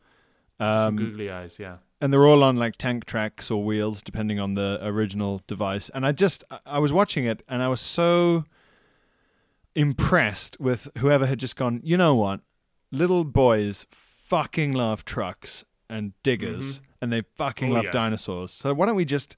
[0.61, 1.59] Some Um, googly eyes.
[1.59, 1.79] Yeah.
[2.01, 5.91] and they're all on like tank tracks or wheels, depending on the original device.
[5.91, 8.45] And I just I was watching it and I was so
[9.75, 11.81] impressed with whoever had just gone.
[11.83, 12.41] You know what?
[12.93, 13.87] Little boys
[14.35, 17.91] fucking love trucks and diggers, and they fucking Oh, love yeah.
[17.93, 18.51] dinosaurs.
[18.51, 19.37] So why don't we just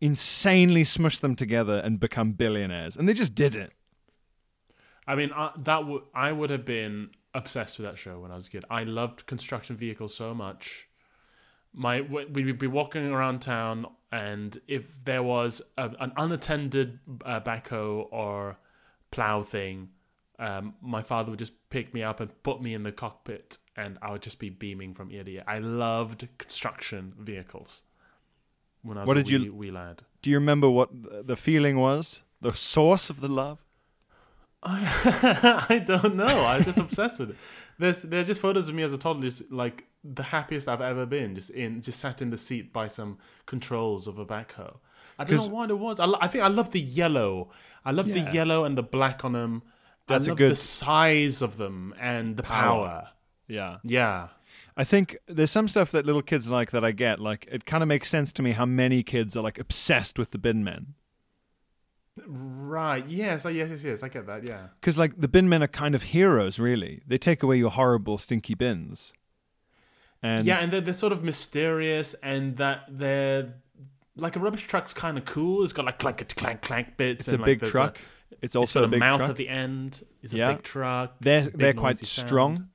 [0.00, 2.96] insanely smush them together and become billionaires?
[2.96, 3.72] And they just did it.
[5.06, 8.34] I mean, I, that would I would have been obsessed with that show when I
[8.34, 8.64] was a kid.
[8.70, 10.88] I loved construction vehicles so much.
[11.72, 17.40] My we would be walking around town, and if there was a, an unattended uh,
[17.40, 18.58] backhoe or
[19.10, 19.88] plow thing,
[20.38, 23.98] um, my father would just pick me up and put me in the cockpit, and
[24.02, 25.44] I would just be beaming from ear to ear.
[25.46, 27.82] I loved construction vehicles
[28.82, 30.02] when I was What a did you- wee, wee lad.
[30.22, 30.90] Do you remember what
[31.26, 32.22] the feeling was?
[32.40, 33.64] The source of the love?
[34.62, 36.24] I, I don't know.
[36.26, 37.36] I was just obsessed with it.
[37.78, 40.80] There's there are just photos of me as a toddler, just like the happiest I've
[40.80, 44.76] ever been, just in just sat in the seat by some controls of a backhoe.
[45.18, 46.00] I don't know what it was.
[46.00, 47.50] I, I think I love the yellow.
[47.84, 48.24] I love Yeah.
[48.24, 49.62] the yellow and the black on them.
[50.08, 52.86] That's a I love good- the size of them and the Power.
[52.86, 53.08] power.
[53.46, 53.78] Yeah.
[53.82, 54.28] Yeah.
[54.76, 57.18] I think there's some stuff that little kids like that I get.
[57.20, 60.30] Like, it kind of makes sense to me how many kids are like obsessed with
[60.32, 60.94] the bin men.
[62.26, 63.06] Right.
[63.08, 63.44] Yes.
[63.44, 63.54] Yes.
[63.70, 63.84] Yes.
[63.84, 64.02] Yes.
[64.02, 64.48] I get that.
[64.48, 64.68] Yeah.
[64.80, 67.02] Because, like, the bin men are kind of heroes, really.
[67.06, 69.12] They take away your horrible, stinky bins.
[70.20, 73.54] And yeah, and they're, they're sort of mysterious, and that they're
[74.16, 75.62] like a rubbish truck's kind of cool.
[75.62, 77.20] It's got like clank clank clank bits.
[77.20, 77.94] it's a and, like, big there's truck.
[77.96, 78.04] it's
[78.42, 79.30] it's also got a big mouth truck.
[79.30, 80.02] at the end.
[80.22, 80.50] It's Yeah.
[80.50, 81.16] a big truck.
[81.20, 82.28] they're big they're quite sound.
[82.28, 82.68] strong.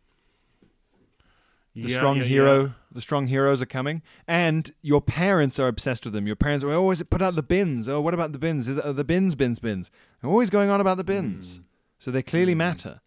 [1.75, 6.05] The Yeah, strong yeah, hero, the strong heroes are coming, and your parents are obsessed
[6.05, 6.27] with them.
[6.27, 7.87] Your parents are always put out the bins.
[7.89, 8.69] Oh, what about the bins?
[8.69, 9.89] Are the bins, bins, bins?
[10.21, 11.63] They're always going on about the bins, Hmm.
[11.97, 13.01] so they clearly matter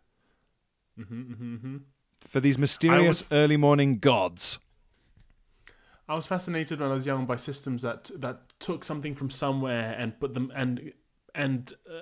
[0.98, 1.76] Mm-hmm,
[2.22, 4.58] for these mysterious early morning gods.
[6.08, 9.94] I was fascinated when I was young by systems that that took something from somewhere
[9.98, 10.92] and put them and
[11.34, 12.00] and uh,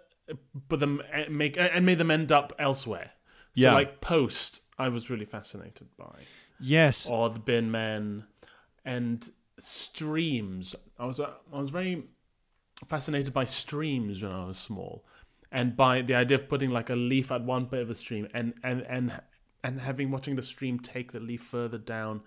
[0.69, 3.11] put them make and made them end up elsewhere.
[3.55, 3.75] So Yeah.
[3.75, 6.21] like Post, I was really fascinated by.
[6.61, 8.25] Yes, or the bin men
[8.85, 12.05] and streams i was uh, i was very
[12.87, 15.05] fascinated by streams when i was small
[15.53, 18.27] and by the idea of putting like a leaf at one bit of a stream
[18.35, 19.21] and and and
[19.63, 22.21] and having watching the stream take the leaf further down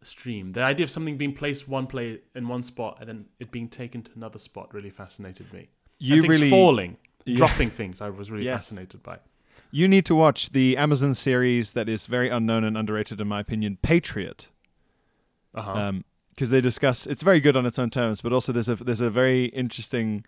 [0.00, 3.24] the stream the idea of something being placed one place in one spot and then
[3.40, 5.68] it being taken to another spot really fascinated me
[5.98, 7.36] You really- falling Yeah.
[7.36, 8.56] dropping things i was really Yes.
[8.58, 9.18] fascinated by
[9.74, 13.40] You need to watch the Amazon series that is very unknown and underrated, in my
[13.40, 14.48] opinion, Patriot.
[15.54, 15.92] uh-huh
[16.34, 19.02] because they discuss it's very good on its own terms, but also there's a there's
[19.02, 20.24] a very interesting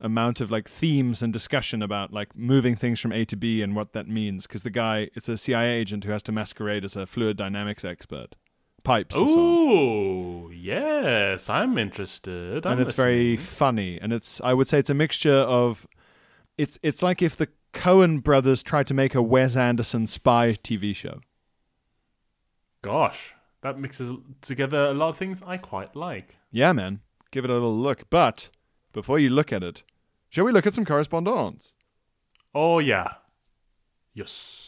[0.00, 3.74] amount of like themes and discussion about like moving things from A to B and
[3.74, 4.46] what that means.
[4.46, 7.82] Because the guy, it's a CIA agent who has to masquerade as a fluid dynamics
[7.84, 8.36] expert,
[8.84, 12.66] pipes Oh so yes, I'm interested.
[12.66, 13.98] I'm and it's very funny.
[14.00, 15.86] And it's I would say it's a mixture of
[16.58, 20.94] it's it's like if the Coen brothers tried to make a Wes Anderson spy TV
[20.94, 21.20] show.
[22.82, 26.36] Gosh, that mixes together a lot of things I quite like.
[26.50, 28.10] Yeah, man, give it a little look.
[28.10, 28.50] But
[28.92, 29.82] before you look at it,
[30.28, 31.72] shall we look at some correspondence?
[32.54, 33.14] Oh yeah,
[34.14, 34.67] yes.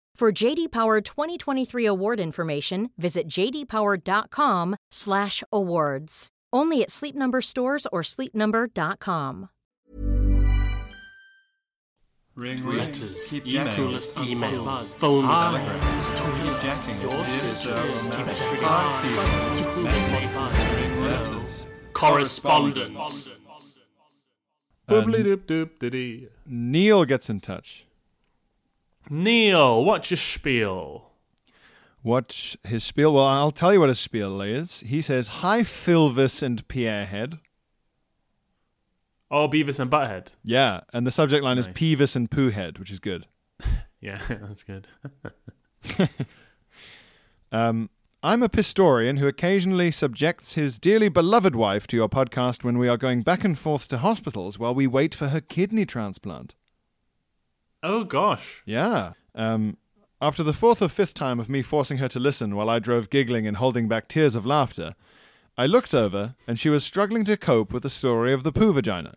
[0.21, 6.27] For JD Power 2023 award information, visit jdpower.com/awards.
[6.53, 9.49] Only at Sleep Number stores or sleepnumber.com.
[12.35, 17.01] Ring, Letters, Keep emails, emails, phone Ah, calls, Keep jacking.
[17.01, 19.15] your Dear sisters, Sarah keep Mac- extra Fuck you.
[19.17, 19.61] cards,
[20.77, 21.65] Ring letters.
[21.93, 23.27] correspondence.
[24.87, 26.27] Boobly doop doop diddy.
[26.45, 27.87] Neil gets in touch.
[29.13, 31.09] Neil, what's your spiel?
[32.01, 33.13] What's his spiel?
[33.13, 34.79] Well, I'll tell you what his spiel is.
[34.79, 37.39] He says, Hi, Philvis and Pierrehead.
[39.29, 40.27] Oh, Beavis and Butthead.
[40.45, 41.75] Yeah, and the subject line is Nice.
[41.75, 43.27] Peevis and Poohead, which is good.
[43.99, 44.87] Yeah, that's good.
[47.51, 47.89] Um,
[48.23, 52.87] I'm a pistorian who occasionally subjects his dearly beloved wife to your podcast when we
[52.87, 56.55] are going back and forth to hospitals while we wait for her kidney transplant.
[57.83, 58.61] Oh gosh.
[58.65, 59.13] Yeah.
[59.35, 59.77] Um,
[60.21, 63.09] after the fourth or fifth time of me forcing her to listen while I drove
[63.09, 64.95] giggling and holding back tears of laughter,
[65.57, 68.71] I looked over and she was struggling to cope with the story of the poo
[68.71, 69.15] vagina.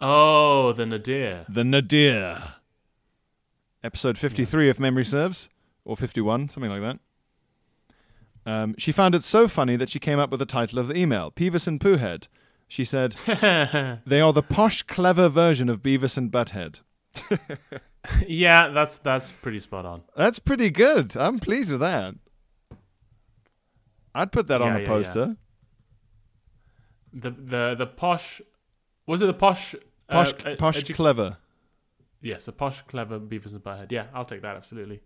[0.00, 1.46] Oh, the Nadir.
[1.48, 2.54] The Nadir.
[3.82, 5.50] Episode 53, if memory serves,
[5.84, 6.98] or 51, something like that.
[8.46, 10.96] Um, she found it so funny that she came up with the title of the
[10.96, 12.28] email, Peevis and Poohead.
[12.66, 13.16] She said,
[14.06, 16.80] They are the posh, clever version of Beavis and Butthead.
[18.26, 20.02] yeah, that's that's pretty spot on.
[20.16, 21.16] That's pretty good.
[21.16, 22.14] I'm pleased with that.
[24.14, 25.36] I'd put that on a yeah, poster.
[27.12, 28.40] The the the posh
[29.06, 29.74] was it the posh
[30.08, 31.38] Posh, uh, uh, posh, edu- clever.
[32.20, 33.90] Yes, the posh clever Beavis and Butthead.
[33.90, 35.00] Yeah, I'll take that absolutely.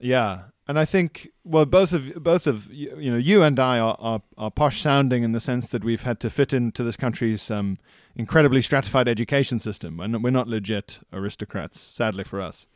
[0.00, 3.96] Yeah, and I think well, both of both of you, know, you and I are,
[3.98, 7.50] are are posh sounding in the sense that we've had to fit into this country's
[7.50, 7.78] um,
[8.14, 11.80] incredibly stratified education system, and we're not legit aristocrats.
[11.80, 12.66] Sadly for us.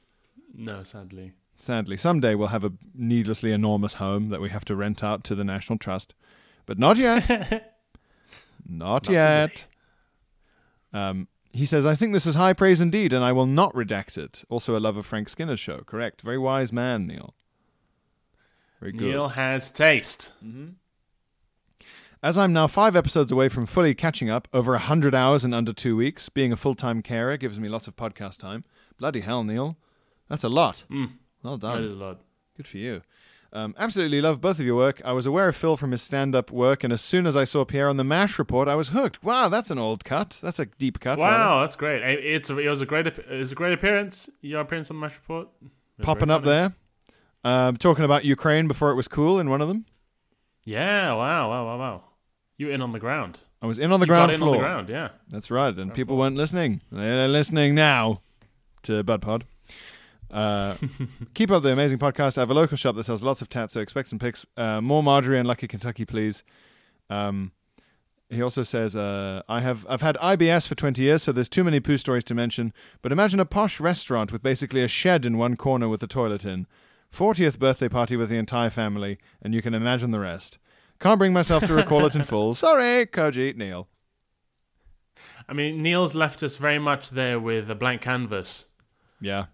[0.54, 1.32] No, sadly.
[1.58, 5.36] Sadly, someday we'll have a needlessly enormous home that we have to rent out to
[5.36, 6.12] the National Trust,
[6.66, 7.78] but not yet.
[8.68, 9.66] not, yet.
[10.92, 14.16] Um, he says, I think this is high praise indeed, and I will not redact
[14.16, 14.44] it.
[14.48, 15.78] Also, a love of Frank Skinner's show.
[15.80, 16.22] Correct.
[16.22, 17.34] Very wise man, Neil.
[18.80, 19.10] Very good.
[19.10, 20.32] Neil has taste.
[20.44, 20.70] Mm-hmm.
[22.22, 25.52] As I'm now five episodes away from fully catching up, over a hundred hours in
[25.52, 28.64] under two weeks, being a full time carer gives me lots of podcast time.
[28.96, 29.76] Bloody hell, Neil.
[30.28, 30.84] That's a lot.
[30.90, 31.12] Mm.
[31.42, 31.82] Well done.
[31.82, 32.20] That is a lot.
[32.56, 33.02] Good for you.
[33.54, 35.02] Um, absolutely love both of your work.
[35.04, 37.44] I was aware of Phil from his stand up work, and as soon as I
[37.44, 39.22] saw Pierre on the MASH report, I was hooked.
[39.22, 40.38] Wow, that's an old cut.
[40.42, 41.18] That's a deep cut.
[41.18, 41.30] rather.
[41.38, 42.00] Wow, that's great.
[42.02, 44.30] It- It's a, it was a great ap- it was a great appearance.
[44.40, 45.48] Your appearance on the MASH Report.
[46.00, 46.72] Popping up there.
[47.44, 49.84] Um, talking about Ukraine before it was cool in one of them.
[50.64, 51.12] Yeah.
[51.12, 51.50] Wow.
[51.50, 51.66] Wow.
[51.66, 51.78] Wow.
[51.78, 52.04] Wow.
[52.56, 53.40] You in on the ground.
[53.60, 54.54] I was in on the you ground got in floor.
[54.56, 54.88] on the ground.
[54.88, 55.08] Yeah.
[55.28, 56.80] That's right, and people weren't listening.
[56.90, 58.22] They're listening now
[58.84, 59.44] to Bud Pod.
[60.32, 60.76] Uh,
[61.34, 62.38] keep up the amazing podcast.
[62.38, 64.46] I have a local shop that sells lots of tats, so expect some pics.
[64.56, 66.42] Uh, more Marjorie and Lucky Kentucky, please.
[67.10, 67.52] Um,
[68.30, 71.64] he also says, uh, "I have I've had IBS for 20 years, so there's too
[71.64, 72.72] many poo stories to mention.
[73.02, 76.44] But imagine a posh restaurant with basically a shed in one corner with a toilet
[76.44, 76.66] in.
[77.12, 80.58] 40th birthday party with the entire family, and you can imagine the rest.
[80.98, 82.54] Can't bring myself to recall it in full.
[82.54, 83.88] Sorry, Koji Neil.
[85.46, 88.66] I mean, Neil's left us very much there with a blank canvas.
[89.20, 89.46] Yeah,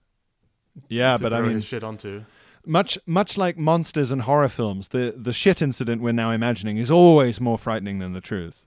[0.89, 2.24] yeah, but I mean, shit onto.
[2.66, 6.91] much much like monsters and horror films, the the shit incident we're now imagining is
[6.91, 8.64] always more frightening than the truth.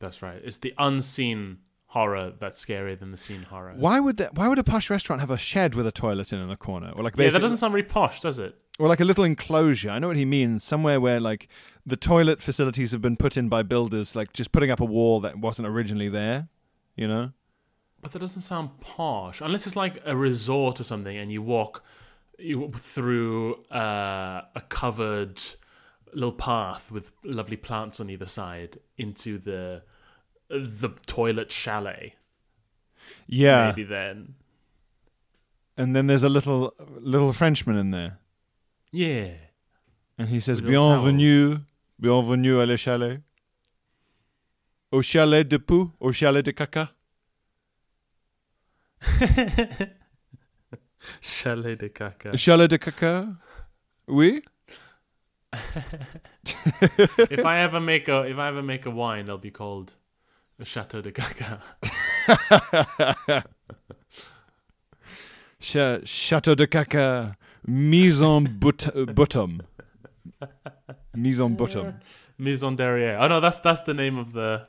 [0.00, 0.40] That's right.
[0.44, 3.74] It's the unseen horror that's scarier than the seen horror.
[3.76, 4.34] Why would that?
[4.34, 6.92] Why would a posh restaurant have a shed with a toilet in in the corner,
[6.94, 8.54] or like Yeah, that doesn't sound very posh, does it?
[8.78, 9.90] or like a little enclosure?
[9.90, 10.62] I know what he means.
[10.62, 11.48] Somewhere where like
[11.84, 15.18] the toilet facilities have been put in by builders, like just putting up a wall
[15.20, 16.48] that wasn't originally there.
[16.94, 17.32] You know?
[18.00, 21.82] But that doesn't sound posh, unless it's like a resort or something, and you walk
[22.38, 25.40] you walk through uh, a covered
[26.14, 29.82] little path with lovely plants on either side into the
[30.48, 32.14] the toilet chalet.
[33.26, 33.68] Yeah.
[33.68, 34.34] Maybe then,
[35.76, 38.18] And then there's a little little Frenchman in there,
[38.90, 39.30] yeah.
[40.18, 41.58] and he says, "Bienvenue,
[42.00, 43.20] bienvenue à le chalet."
[44.90, 46.90] Au chalet de pou, au chalet de caca.
[51.20, 52.36] Chalet de caca.
[52.36, 53.36] Chalet de caca.
[54.08, 54.42] Oui.
[57.30, 59.94] if I ever make a if I ever make a wine, it'll be called
[60.60, 61.60] a Chateau de caca.
[65.60, 67.36] Ch- Chateau de caca.
[67.66, 69.62] Mise en but- bottom.
[71.14, 71.94] Mise en bottom.
[72.38, 73.18] Maison Derriere.
[73.18, 74.68] Oh no, that's that's the name of the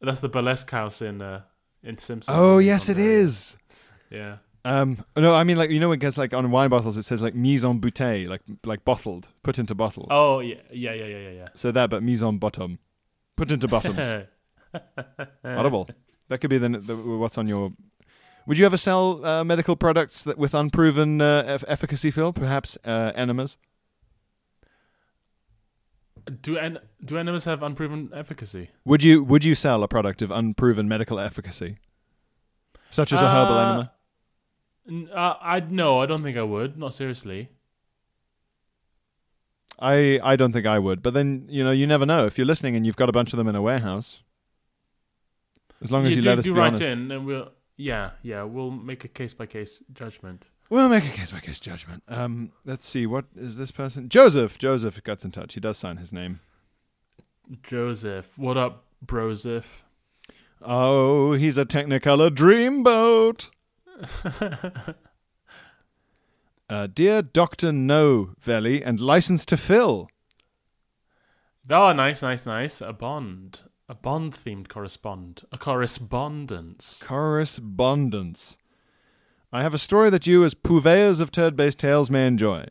[0.00, 1.42] that's the burlesque house in uh,
[1.82, 2.36] in Simpsons.
[2.36, 3.56] Oh yes, it is.
[4.10, 4.38] Yeah.
[4.64, 7.22] Um, no, I mean like you know it gets like on wine bottles it says
[7.22, 10.08] like mise en bouteille, like like bottled, put into bottles.
[10.10, 12.78] Oh yeah, yeah, yeah, yeah, yeah, So that, but mise en bottom,
[13.36, 14.26] put into bottoms.
[15.44, 15.88] Audible.
[16.28, 17.72] That could be the, the what's on your.
[18.46, 22.32] Would you ever sell uh, medical products that with unproven uh, eff- efficacy, Phil?
[22.32, 23.58] Perhaps uh, enemas.
[26.42, 28.70] Do en- do enemas have unproven efficacy?
[28.84, 31.78] Would you Would you sell a product of unproven medical efficacy,
[32.90, 33.92] such as a herbal Uh, enema?
[34.88, 36.76] N- Uh, I no, I don't think I would.
[36.78, 37.50] Not seriously.
[39.78, 41.02] I I don't think I would.
[41.02, 43.32] But then you know you never know if you're listening and you've got a bunch
[43.32, 44.22] of them in a warehouse.
[45.82, 48.12] As long as you, do, let us do be write honest, in, and we'll yeah,
[48.22, 50.46] yeah, we'll make a case by case judgment.
[50.70, 52.02] We'll make a case by case judgment.
[52.08, 53.06] Um, let's see.
[53.06, 54.08] What is this person?
[54.08, 54.58] Joseph.
[54.58, 55.54] Joseph gets in touch.
[55.54, 56.40] He does sign his name.
[57.62, 59.82] Joseph, what up, Broseph?
[60.60, 63.48] Oh, he's a Technicolor dreamboat.
[66.68, 70.08] uh, dear Doctor No Valley and license to fill.
[71.70, 72.80] Oh, nice, nice, nice.
[72.80, 77.02] A bond, a bond themed correspond, a correspondence.
[77.02, 78.56] Correspondence.
[79.52, 82.66] I have a story that you, as purveyors of turd-based tales, may enjoy.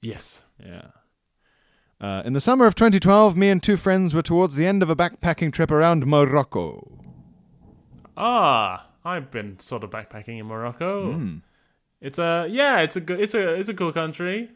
[0.00, 0.44] Yes.
[0.58, 0.88] Yeah.
[2.00, 4.90] Uh, in the summer of 2012, me and two friends were towards the end of
[4.90, 7.04] a backpacking trip around Morocco.
[8.16, 11.12] Ah, I've been sort of backpacking in Morocco.
[11.12, 11.36] Hmm.
[12.00, 14.50] It's a yeah, it's a good, it's a it's a cool country.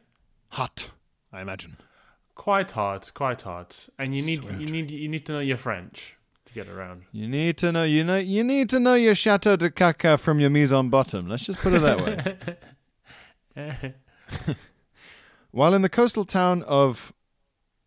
[0.51, 0.91] Hot,
[1.33, 1.79] I imagine.
[2.35, 6.17] Quite hot, quite hot, and you need you need you need to know your French
[6.51, 7.03] to get around.
[7.13, 10.41] You need to know you know you need to know your Chateau de Caca from
[10.41, 11.29] your mise en bottom.
[11.29, 12.37] Let's just put it that
[13.57, 13.95] way.
[15.51, 17.13] While in the coastal town of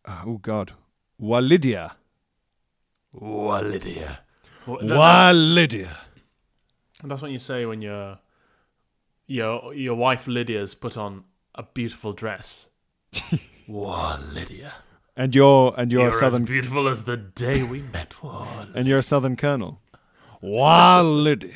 [0.06, 0.74] ah, oh god,
[1.22, 1.94] Oualidia.
[3.16, 4.20] Oualidia.
[4.66, 5.90] Oualidia.
[7.04, 8.20] That's what you say when your
[9.28, 11.24] your your wife Lydia's put on
[11.56, 12.68] a beautiful dress.
[13.68, 14.74] Whoa, Lydia.
[15.16, 18.14] And you're and you're, You're a southern as beautiful as the day we met.
[18.14, 18.48] Whoa.
[18.76, 19.80] and you're a southern colonel.
[20.42, 21.54] Oualidia.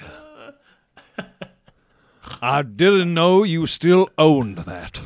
[2.42, 5.02] I didn't know you still owned that.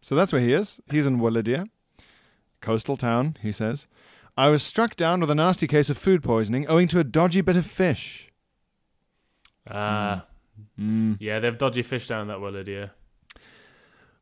[0.00, 0.80] So that's where he is.
[0.90, 1.68] He's in Oualidia,
[2.60, 3.86] coastal town, he says.
[4.36, 7.40] I was struck down with a nasty case of food poisoning owing to a dodgy
[7.42, 8.30] bit of fish.
[9.70, 10.26] Ah.
[10.78, 11.18] Mm.
[11.20, 12.92] Yeah, they have dodgy fish down that way, Lydia.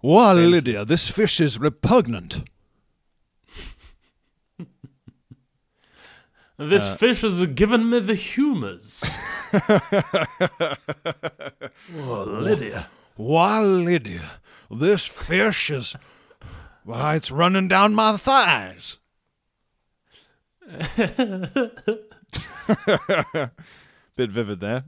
[0.01, 2.43] Why, Lydia, this fish is repugnant.
[6.59, 9.03] This Uh, fish has given me the humours.
[11.95, 12.89] Whoa, Lydia.
[13.17, 14.31] Why, Lydia,
[14.71, 15.97] this fish is.
[16.85, 18.99] Why, it's running down my thighs.
[24.17, 24.85] Bit vivid there.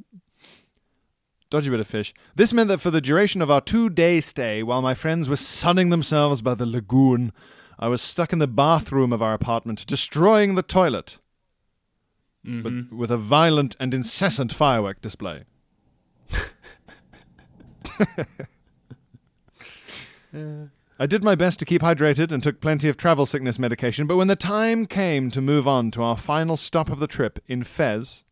[1.53, 2.15] Dodgy bit of fish.
[2.35, 5.37] This meant that for the duration of our two day stay, while my friends were
[5.37, 7.31] sunning themselves by the lagoon,
[7.79, 11.19] I was stuck in the bathroom of our apartment, destroying the toilet
[12.43, 12.97] with, mm-hmm.
[12.97, 15.45] with a violent and incessant firework display.
[20.99, 24.17] I did my best to keep hydrated and took plenty of travel sickness medication, but
[24.17, 27.63] when the time came to move on to our final stop of the trip in
[27.63, 28.25] Fez,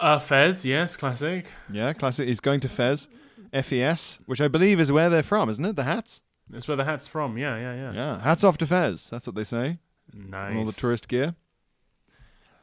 [0.00, 1.46] Uh, Fez, yes, classic.
[1.70, 3.08] yeah, classic, he's going to Fez,
[3.52, 5.76] F-E-S, which I believe is where they're from, isn't it?
[5.76, 6.20] The hats?
[6.50, 7.38] That's where the hat's from.
[7.38, 7.92] Yeah, yeah, yeah.
[7.92, 9.08] Yeah, hats off to Fez.
[9.08, 9.78] That's what they say.
[10.12, 10.50] Nice.
[10.50, 11.34] And all the tourist gear.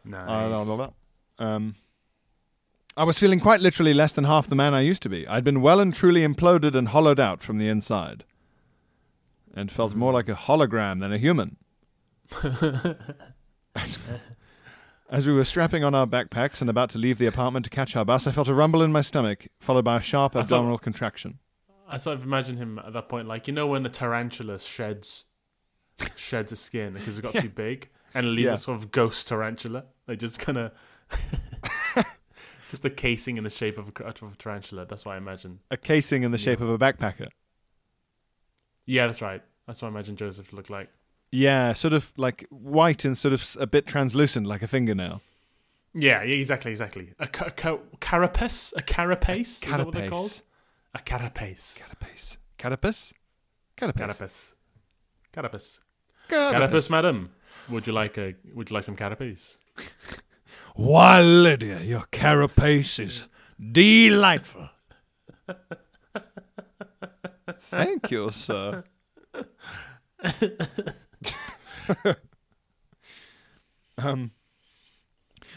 [0.05, 0.25] Nice.
[0.27, 0.91] Blah, blah, blah.
[1.45, 1.75] Um,
[2.97, 5.27] I was feeling quite literally less than half the man I used to be.
[5.27, 8.25] I'd been well and truly imploded and hollowed out from the inside,
[9.55, 11.57] and felt more like a hologram than a human.
[15.11, 17.97] As we were strapping on our backpacks and about to leave the apartment to catch
[17.97, 21.39] our bus, I felt a rumble in my stomach, followed by a sharp abdominal contraction.
[21.85, 25.25] I sort of imagine him at that point, like you know when a tarantula sheds
[26.15, 28.53] sheds a skin because it got too big, and it leaves Yeah.
[28.53, 29.83] a sort of ghost tarantula.
[30.05, 30.71] They just kind of
[32.69, 34.85] just a casing in the shape of a, of a tarantula.
[34.85, 35.59] That's what I imagine.
[35.69, 37.27] A casing in the shape of a backpacker.
[38.85, 39.43] Yeah, that's right.
[39.67, 40.89] That's what I imagine Joseph looked like.
[41.31, 45.21] Yeah, sort of like white and sort of a bit translucent, like a fingernail.
[45.93, 47.13] Yeah, yeah, exactly, exactly.
[47.19, 48.73] A, ca- ca- carapace?
[48.77, 49.63] A carapace?
[49.63, 50.09] Is that what they're Carapace.
[50.09, 50.41] called?
[50.93, 51.81] A carapace.
[51.81, 52.37] Carapace.
[52.57, 53.13] Carapace?
[53.77, 54.03] Carapace.
[54.17, 54.53] Carapace.
[55.33, 55.79] Carapace.
[56.29, 56.51] Carapace.
[56.51, 57.31] Carapace, madam.
[57.69, 58.35] Would you like a?
[58.53, 59.57] Would you like some carapace?
[60.75, 63.23] Why, Lydia, your carapace is
[63.71, 64.69] delightful.
[67.57, 68.83] Thank you, sir.
[73.97, 74.31] um,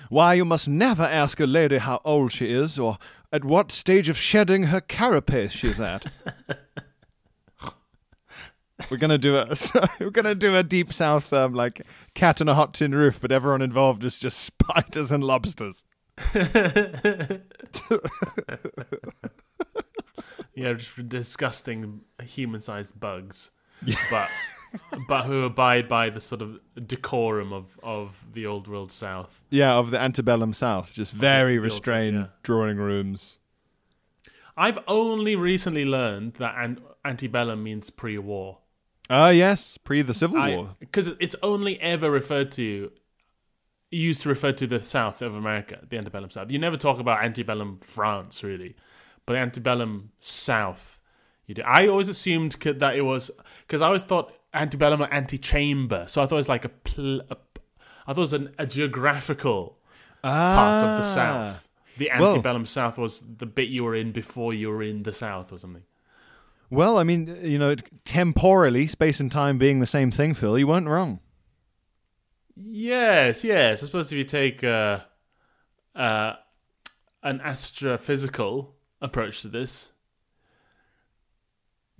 [0.09, 2.99] why, you must never ask a lady how old she is or
[3.33, 6.07] at what stage of shedding her carapace she's at.
[8.91, 9.47] We're gonna do a
[10.01, 11.81] we're gonna do a deep south um, like
[12.15, 15.85] cat on a hot tin roof, but everyone involved is just spiders and lobsters.
[20.55, 23.51] Yeah, just disgusting human-sized bugs,
[24.11, 24.29] but
[25.09, 29.43] but who abide by the sort of decorum of of the old world South.
[29.51, 32.27] Yeah, of the antebellum South, just very restrained yeah.
[32.43, 33.39] drawing rooms.
[34.57, 38.59] I've only recently learned that an- antebellum means pre-war.
[39.11, 40.77] Ah, yes, pre the Civil War.
[40.79, 42.91] because it's only ever referred to
[43.91, 47.22] used to refer to the south of america the antebellum south you never talk about
[47.22, 48.75] antebellum france really
[49.25, 50.99] but antebellum south
[51.47, 53.31] you do i always assumed that it was
[53.66, 57.21] because i always thought antebellum or antechamber so i thought it was like a, pl-
[57.31, 57.37] a
[58.07, 59.79] i thought it was an, a geographical
[60.23, 62.19] part of the south the Ah.
[62.21, 65.53] Well- antebellum south was the bit you were in before you were in the south
[65.53, 65.83] or something
[66.71, 70.67] Well, I mean, you know, temporally, space and time being the same thing, Phil, you
[70.67, 71.21] weren't wrong.
[72.57, 73.83] Yes, yes.
[73.83, 75.01] I suppose if you take uh,
[75.95, 76.33] uh,
[77.23, 79.93] an astrophysical approach to this,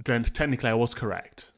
[0.05, 1.53] then technically I was correct.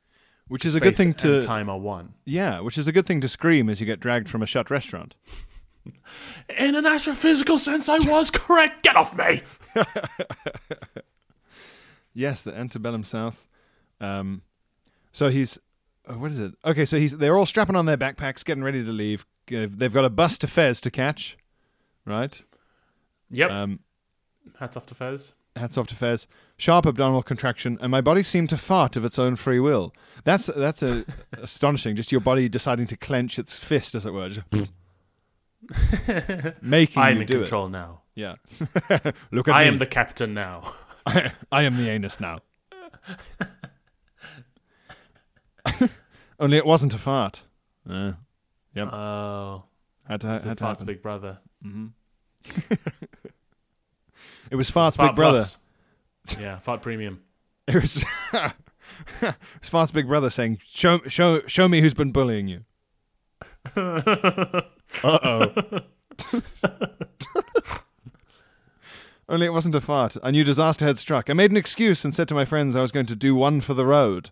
[0.49, 2.15] Which is a good thing to and time are one.
[2.25, 4.71] Yeah, which is a good thing to scream as you get dragged from a shut
[4.71, 5.15] restaurant.
[6.57, 8.83] In an astrophysical sense, I was correct.
[8.83, 9.43] Get off me!
[12.17, 13.47] Yes, the antebellum South.
[14.01, 14.41] Um,
[15.13, 15.59] so he's
[16.09, 16.55] uh, what is it?
[16.65, 19.27] Okay, so he's they're all strapping on their backpacks, getting ready to leave.
[19.55, 21.37] Uh, They've got a bus to Fez to catch,
[22.07, 22.43] right?
[23.29, 23.51] Yep.
[23.51, 23.81] Um,
[24.59, 25.35] Hats off to Fez.
[25.57, 26.27] Hats off to Fez.
[26.59, 29.93] Sharp abdominal contraction, and my body seemed to fart of its own free will.
[30.25, 31.05] That's that's a,
[31.39, 31.97] astonishing.
[31.97, 34.31] Just your body deciding to clench its fist, as it were,
[36.63, 38.03] making I'm you in do control now.
[38.15, 38.37] Yeah.
[39.31, 39.53] Look at me.
[39.53, 39.69] I me.
[39.69, 40.75] am the captain now.
[41.53, 42.41] I am the anus now.
[46.41, 47.43] Only it wasn't a fart.
[47.89, 48.13] Uh,
[48.75, 48.93] yep.
[48.93, 49.65] Oh,
[50.09, 50.95] had to, it's a had to fart's happen.
[50.95, 51.39] big brother.
[54.51, 55.39] It was Fart's Fart big brother.
[56.25, 56.39] Plus.
[56.41, 57.23] yeah, fart premium.
[57.69, 58.55] It was, it
[59.23, 59.35] was
[59.69, 62.65] Fart's big brother saying, "Show, show, show me who's been bullying you."
[63.77, 64.63] uh
[65.05, 65.53] oh.
[69.29, 70.17] Only it wasn't a fart.
[70.23, 71.29] I knew disaster had struck.
[71.29, 73.61] I made an excuse and said to my friends I was going to do one
[73.61, 74.31] for the road.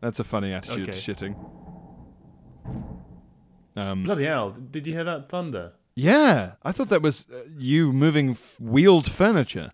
[0.00, 0.92] That's a funny attitude Okay.
[0.92, 1.34] to shitting.
[3.76, 4.50] Um, Bloody hell!
[4.50, 5.72] Did you hear that thunder?
[5.96, 9.72] Yeah, I thought that was uh, you moving f- wheeled furniture.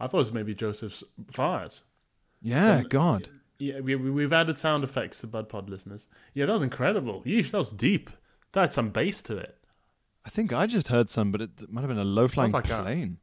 [0.00, 1.82] I thought it was maybe Joseph's fart.
[2.40, 3.28] Yeah, God.
[3.58, 6.08] Yeah, we, we, we've added sound effects to Bud Pod listeners.
[6.34, 7.22] Yeah, that was incredible.
[7.24, 8.10] Yeesh, that was deep.
[8.52, 9.56] That had some bass to it.
[10.24, 12.68] I think I just heard some, but it might have been a low flying like
[12.70, 13.18] a- plane.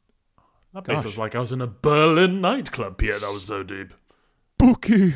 [0.73, 1.05] That bass Gosh.
[1.05, 3.19] was like I was in a Berlin nightclub, Pierre.
[3.19, 3.93] That was so deep.
[4.57, 5.15] Bookie.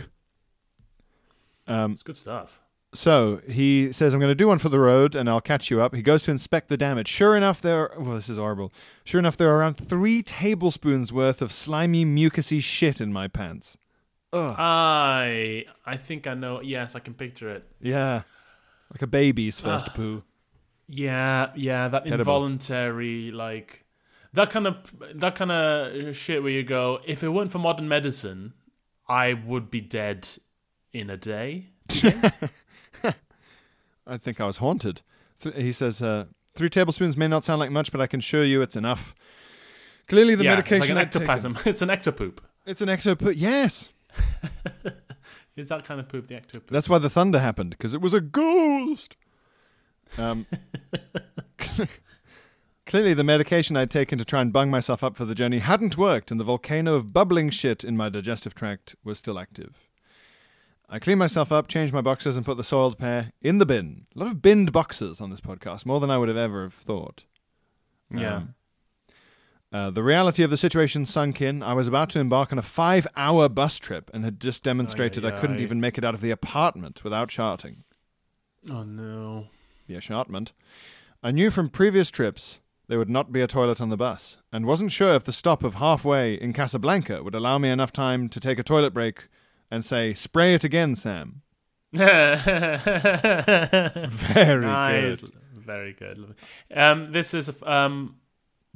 [1.68, 2.60] Um, It's good stuff.
[2.94, 5.82] So he says, I'm going to do one for the road and I'll catch you
[5.82, 5.96] up.
[5.96, 7.08] He goes to inspect the damage.
[7.08, 8.72] Sure enough, there are, well, this is horrible.
[9.04, 13.78] Sure enough, there are around three tablespoons worth of slimy, mucusy shit in my pants.
[14.32, 14.56] Ugh.
[14.58, 16.60] I I think I know.
[16.62, 17.66] Yes, I can picture it.
[17.80, 18.24] Yeah.
[18.92, 20.24] Like a baby's first poo.
[20.88, 22.22] Yeah, yeah, that Terrible.
[22.22, 23.86] involuntary like
[24.34, 24.76] that kind of
[25.16, 28.54] that kind of shit where you go, if it weren't for modern medicine,
[29.08, 30.28] I would be dead
[30.92, 31.68] in a day.
[34.06, 35.02] I think I was haunted.
[35.40, 36.26] Th- he says, uh,
[36.56, 39.16] three tablespoons may not sound like much, but I can assure you it's enough.
[40.08, 41.58] Clearly, the yeah, medication it's like an ectoplasm.
[41.66, 42.40] It's an ectopoop.
[42.66, 43.34] It's an ectopoop.
[43.38, 43.90] Yes.
[45.56, 46.68] Is that kind of poop the ectopoop?
[46.68, 49.16] That's why the thunder happened because it was a ghost.
[50.18, 50.46] Um,
[52.86, 55.98] clearly, the medication I'd taken to try and bung myself up for the journey hadn't
[55.98, 59.88] worked, and the volcano of bubbling shit in my digestive tract was still active.
[60.94, 64.06] I cleaned myself up, changed my boxes, and put the soiled pair in the bin.
[64.16, 66.74] A lot of binned boxes on this podcast, more than I would have ever have
[66.76, 67.24] thought.
[68.14, 68.36] yeah.
[68.36, 68.56] Um,
[69.72, 71.64] uh, the reality of the situation sunk in.
[71.64, 75.26] I was about to embark on a five hour bus trip and had just demonstrated
[75.26, 77.84] I couldn't even make it out of the apartment without charting.
[78.70, 79.48] oh no.
[79.88, 80.54] The enchantment.
[81.24, 84.68] I knew from previous trips there would not be a toilet on the bus, and
[84.68, 88.40] wasn't sure if the stop of halfway in Casablanca would allow me enough time to
[88.40, 89.28] take a toilet break
[89.74, 91.42] and say, "Spray it again, Sam."
[91.94, 92.08] Very
[94.62, 95.20] nice.
[95.20, 95.32] good.
[95.54, 96.36] Very good.
[96.74, 98.18] Um, this is um,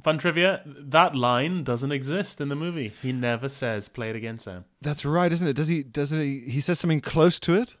[0.02, 0.62] fun trivia.
[0.66, 2.92] That line doesn't exist in the movie.
[3.00, 5.54] He never says "play it again, Sam." That's right, isn't it?
[5.54, 5.82] Does he?
[5.84, 6.40] Does he?
[6.40, 7.76] He says something close to it.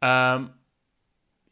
[0.00, 0.52] Um,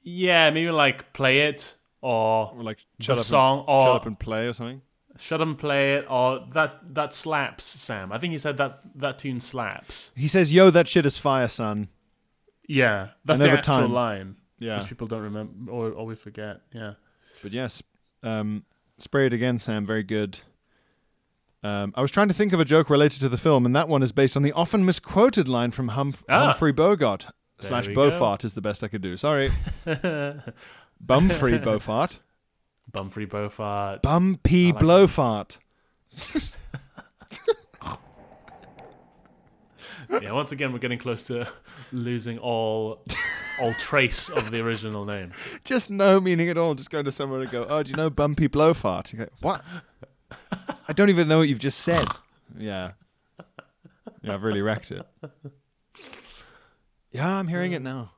[0.03, 4.19] yeah, maybe like play it or Or like the up song or shut up and
[4.19, 4.83] play or something.
[5.21, 8.11] Shut and play it or that that slaps Sam.
[8.13, 10.11] I think he said that that tune slaps.
[10.17, 11.89] He says, "Yo, that shit is fire, son."
[12.69, 14.37] Yeah, that's And the actual time- line.
[14.59, 14.79] Yeah.
[14.81, 16.61] which people don't remember or, or we forget.
[16.75, 16.93] Yeah.
[17.43, 17.83] But yes,
[18.23, 18.65] um,
[18.99, 19.87] spray it again, Sam.
[19.87, 20.41] Very good.
[21.63, 23.89] Um, I was trying to think of a joke related to the film, and that
[23.89, 26.47] one is based on the often misquoted line from Humf- Ah.
[26.49, 27.27] Humphrey Bogart
[27.59, 28.37] slash we go.
[28.43, 29.17] Is the best I could do.
[29.17, 29.51] Sorry,
[31.05, 32.21] Bumfrey Beaufort,
[32.93, 34.03] Bumfrey Beaufort.
[34.03, 35.59] Bumpy like Blowfart.
[40.23, 41.49] yeah, once again, we're getting close to
[41.93, 43.05] losing all
[43.61, 45.33] all trace of the original name.
[45.65, 46.75] Just no meaning at all.
[46.75, 49.65] Just go to someone and go, "Oh, do you know Bumpy Blowfart?" You go, "What?"
[50.89, 52.09] I don't even know what you've just said.
[52.59, 52.93] Yeah,
[54.23, 55.07] yeah, I've really wrecked it.
[57.13, 58.13] Yeah, I'm hearing it now,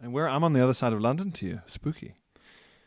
[0.00, 1.62] and we're I'm on the other side of London to you.
[1.66, 2.14] Spooky.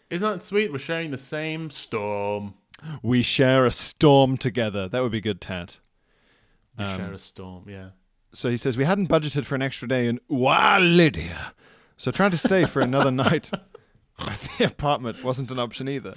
[0.09, 0.71] Isn't that sweet?
[0.71, 2.53] We're sharing the same storm.
[3.01, 4.87] We share a storm together.
[4.87, 5.79] That would be good, Tat.
[6.77, 7.65] We Um, share a storm.
[7.67, 7.89] Yeah.
[8.33, 11.53] So he says we hadn't budgeted for an extra day in Wa Lydia,
[11.95, 13.49] so trying to stay for another night
[14.19, 16.15] at the apartment wasn't an option either.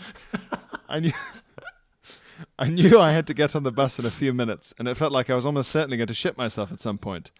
[0.88, 1.12] I knew.
[2.58, 4.96] I knew I had to get on the bus in a few minutes, and it
[4.96, 7.30] felt like I was almost certainly going to shit myself at some point.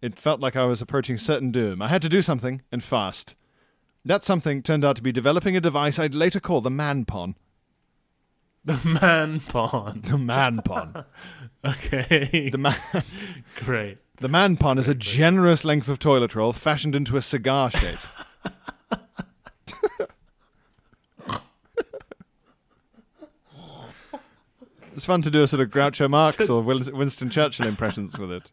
[0.00, 1.82] It felt like I was approaching certain doom.
[1.82, 3.34] I had to do something, and fast.
[4.08, 7.34] That something turned out to be developing a device I'd later call the man pon.
[8.64, 10.04] The man pond.
[10.04, 11.04] The man pon.
[11.64, 12.48] Okay.
[12.50, 12.76] The man.
[13.56, 13.98] Great.
[14.16, 17.98] The man pon is a generous length of toilet roll fashioned into a cigar shape.
[24.94, 28.52] it's fun to do a sort of Groucho Marx or Winston Churchill impressions with it.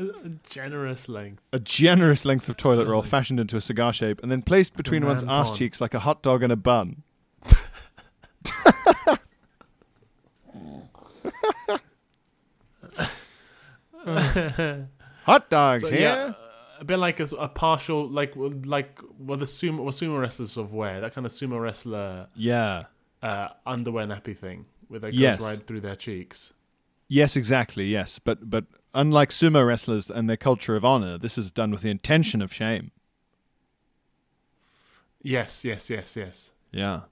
[0.00, 1.42] A generous length.
[1.52, 5.04] A generous length of toilet roll fashioned into a cigar shape and then placed between
[5.04, 7.02] one's arse cheeks like a hot dog and a bun.
[15.24, 16.00] hot dogs So, here.
[16.00, 16.32] yeah,
[16.80, 20.72] a bit like a, a partial, like like what the sumo, what sumo wrestlers of
[20.72, 21.00] wear.
[21.00, 22.84] That kind of sumo wrestler yeah.
[23.22, 25.38] uh, underwear nappy thing, where they Yes.
[25.38, 26.52] goes right through their cheeks.
[27.08, 27.86] Yes, exactly.
[27.86, 28.64] Yes, but but
[28.94, 32.52] unlike sumo wrestlers and their culture of honor, this is done with the intention of
[32.52, 32.90] shame.
[35.22, 36.52] Yes, yes, yes, yes.
[36.72, 37.02] Yeah.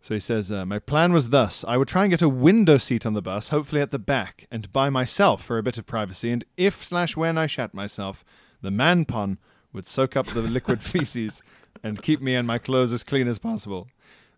[0.00, 2.76] So he says, uh, my plan was thus: I would try and get a window
[2.76, 5.86] seat on the bus, hopefully at the back, and by myself for a bit of
[5.86, 6.30] privacy.
[6.30, 8.22] And if slash when I shat myself,
[8.60, 9.38] the man pun
[9.72, 11.42] would soak up the liquid feces
[11.82, 13.88] and keep me and my clothes as clean as possible.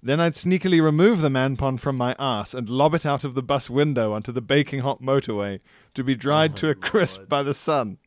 [0.06, 3.42] Then I'd sneakily remove the manpon from my ass and lob it out of the
[3.42, 5.58] bus window onto the baking hot motorway
[5.94, 7.98] to be dried oh to a crisp by the sun.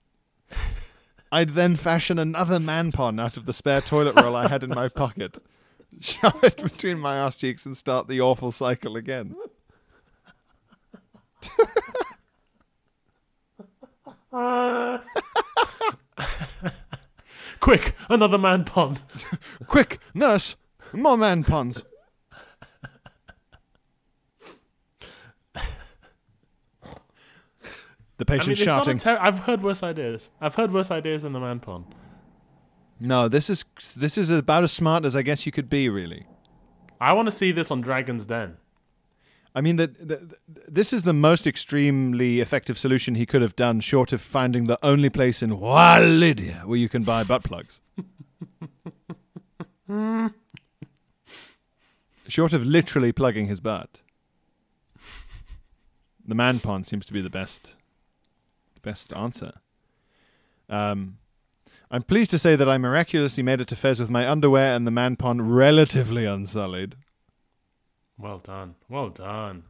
[1.29, 4.87] I'd then fashion another manpon out of the spare toilet roll I had in my
[4.87, 5.39] pocket,
[5.99, 9.35] shove it between my ass cheeks, and start the awful cycle again.
[17.59, 19.01] Quick, another man pond.
[19.67, 20.55] Quick, nurse,
[20.93, 21.83] more man pons.
[28.19, 28.97] The I mean, patient not a shouting.
[28.97, 30.29] ter- I've heard worse ideas.
[30.41, 31.85] I've heard worse ideas than the man pond.
[32.99, 33.63] no, this is
[33.95, 36.25] this is about as smart as I guess you could be, really.
[36.99, 38.57] I want to see this on Dragon's Den.
[39.55, 40.35] I mean, that the,
[40.67, 44.77] this is the most extremely effective solution he could have done, short of finding the
[44.83, 47.79] only place in Oualidia where you can buy butt plugs.
[52.27, 54.01] short of literally plugging his butt.
[56.27, 57.75] The man pond seems to be the best,
[58.81, 59.53] best answer.
[60.69, 61.17] Um,
[61.91, 64.85] I'm pleased to say that I miraculously made it to Fez with my underwear and
[64.85, 66.95] the man pond relatively unsullied.
[68.17, 68.75] Well done.
[68.87, 69.63] Well done.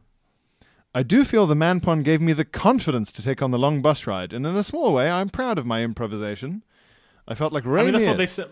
[0.94, 3.80] I do feel the man pond gave me the confidence to take on the long
[3.80, 6.64] bus ride, and in a small way, I'm proud of my improvisation.
[7.28, 7.92] I felt like I Rainier.
[7.92, 8.44] mean, that's what they say.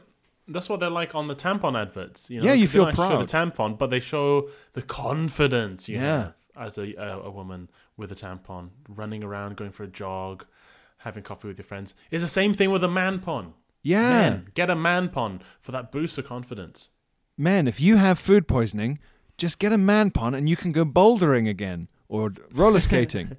[0.47, 2.31] That's what they're like on the tampon adverts.
[2.31, 2.47] You know?
[2.47, 3.29] Yeah, you feel don't Show proud.
[3.29, 6.23] the tampon, but they show the confidence you Yeah.
[6.23, 10.47] have as a, a a woman with a tampon, running around, going for a jog,
[10.99, 11.95] having coffee with your friends.
[12.11, 13.53] It's the same thing with a man pon.
[13.83, 16.89] yeah, Men, get a man pon for that boost of confidence.
[17.37, 18.99] Men, if you have food poisoning,
[19.37, 23.37] just get a man pond and you can go bouldering again, or roller skating,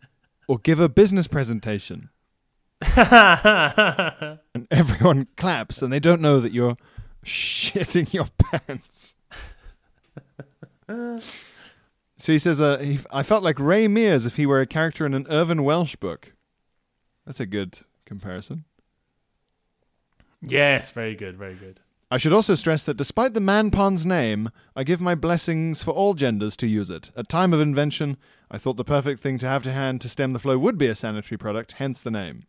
[0.48, 2.08] or give a business presentation.
[2.96, 6.76] and everyone claps and they don't know that you're
[7.24, 9.14] shitting your pants.
[12.22, 15.04] So he says, uh, he, I felt like Ray Mears if he were a character
[15.04, 16.34] in an Irvine Welsh book.
[17.26, 18.64] That's a good comparison.
[20.40, 21.80] yes, very good, very good.
[22.12, 25.90] I should also stress that despite the man pond's name, I give my blessings for
[25.90, 27.10] all genders to use it.
[27.16, 28.16] At time of invention,
[28.52, 30.86] I thought the perfect thing to have to hand to stem the flow would be
[30.86, 32.44] a sanitary product, hence the name.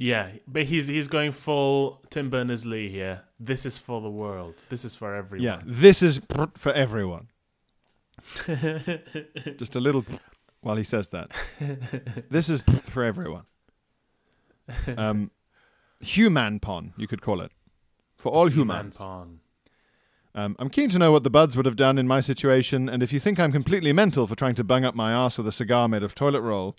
[0.00, 3.22] Yeah, but he's he's going full Tim Berners Lee here.
[3.40, 4.54] This is for the world.
[4.68, 5.44] This is for everyone.
[5.44, 6.20] Yeah, this is
[6.54, 7.28] for everyone.
[9.56, 10.04] Just a little
[10.60, 11.32] while he says that.
[12.30, 13.44] this is for everyone.
[14.96, 15.32] Um,
[16.00, 17.50] human pon, you could call it.
[18.16, 18.96] For all Human humans.
[18.96, 19.40] Pawn.
[20.34, 23.02] Um, I'm keen to know what the buds would have done in my situation, and
[23.02, 25.52] if you think I'm completely mental for trying to bung up my ass with a
[25.52, 26.76] cigar made of toilet roll,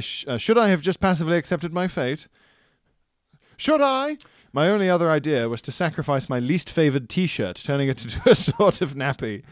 [0.00, 2.28] sh- uh, should I have just passively accepted my fate?
[3.56, 4.16] Should I?
[4.52, 8.34] My only other idea was to sacrifice my least favored T-shirt, turning it into a
[8.34, 9.42] sort of nappy,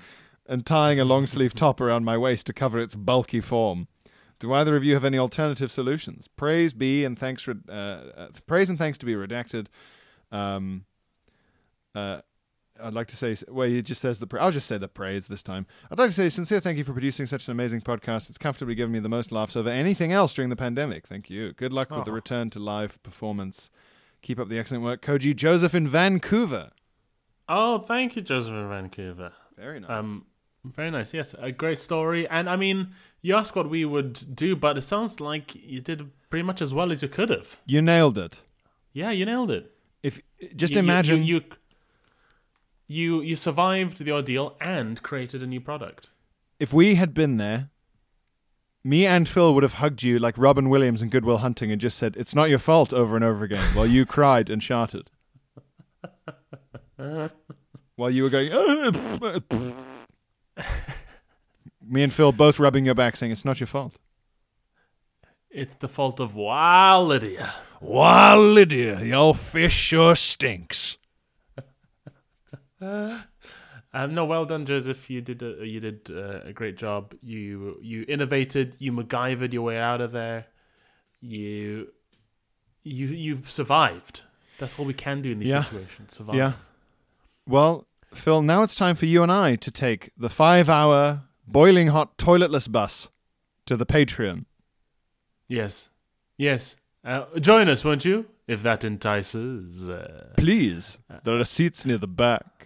[0.47, 3.89] and tying a long sleeve top around my waist to cover its bulky form.
[4.41, 6.27] Do either of you have any alternative solutions?
[6.27, 7.47] Praise be and thanks.
[7.47, 9.66] Re- uh, uh, praise and thanks to be redacted.
[10.33, 10.87] Um,
[11.95, 12.21] uh,
[12.83, 14.26] I'd like to say, well, he just says the.
[14.26, 15.66] Pra- I'll just say the praise this time.
[15.91, 18.28] I'd like to say sincere thank you for producing such an amazing podcast.
[18.28, 21.07] It's comfortably given me the most laughs over anything else during the pandemic.
[21.07, 21.53] Thank you.
[21.53, 23.70] Good luck with the return to live performance.
[24.22, 26.70] Keep up the excellent work, Koji Joseph in Vancouver.
[27.49, 29.33] Oh, thank you, Joseph in Vancouver.
[29.57, 29.91] Very nice.
[29.91, 30.26] Um,
[30.64, 31.12] very nice.
[31.14, 32.28] Yes, a great story.
[32.28, 36.11] And I mean, you asked what we would do, but it sounds like you did
[36.28, 37.59] pretty much as well as you could have.
[37.66, 38.43] you nailed it.
[38.93, 39.72] Yeah, you nailed it.
[40.03, 40.20] If
[40.57, 41.43] just you- imagine, you, you
[42.91, 46.11] you you survived the ordeal and created a new product.
[46.59, 47.70] if we had been there,
[48.82, 51.97] me and Phil would have hugged you like Robin Williams in Goodwill Hunting and just
[51.97, 55.09] said, "It's not your fault" over and over again, while you cried and shouted.
[57.95, 58.51] while you were going,
[61.86, 63.95] me and Phil both rubbing your back, saying, "It's not your fault."
[65.49, 67.55] It's the fault of Wow Lydia.
[67.80, 70.97] Wow, Lydia, your fish sure stinks.
[72.81, 75.11] Um, no, well done, Joseph.
[75.11, 77.14] You did a, you did uh, a great job.
[77.22, 78.76] You you innovated.
[78.78, 80.47] You MacGyvered your way out of there.
[81.20, 81.89] You
[82.85, 84.22] you you survived.
[84.59, 85.62] That's all we can do in these Yeah.
[85.64, 86.14] situations.
[86.14, 86.37] Survive.
[86.37, 86.53] Yeah.
[87.47, 92.16] Well, Phil, now it's time for you and I to take the five-hour boiling hot
[92.18, 93.09] toiletless bus
[93.66, 94.45] to the Patreon.
[95.49, 95.91] Yes.
[96.37, 96.76] Yes.
[97.05, 98.26] Uh, join us, won't you?
[98.47, 99.89] If that entices.
[99.89, 102.59] Uh, Please, there are seats near the back.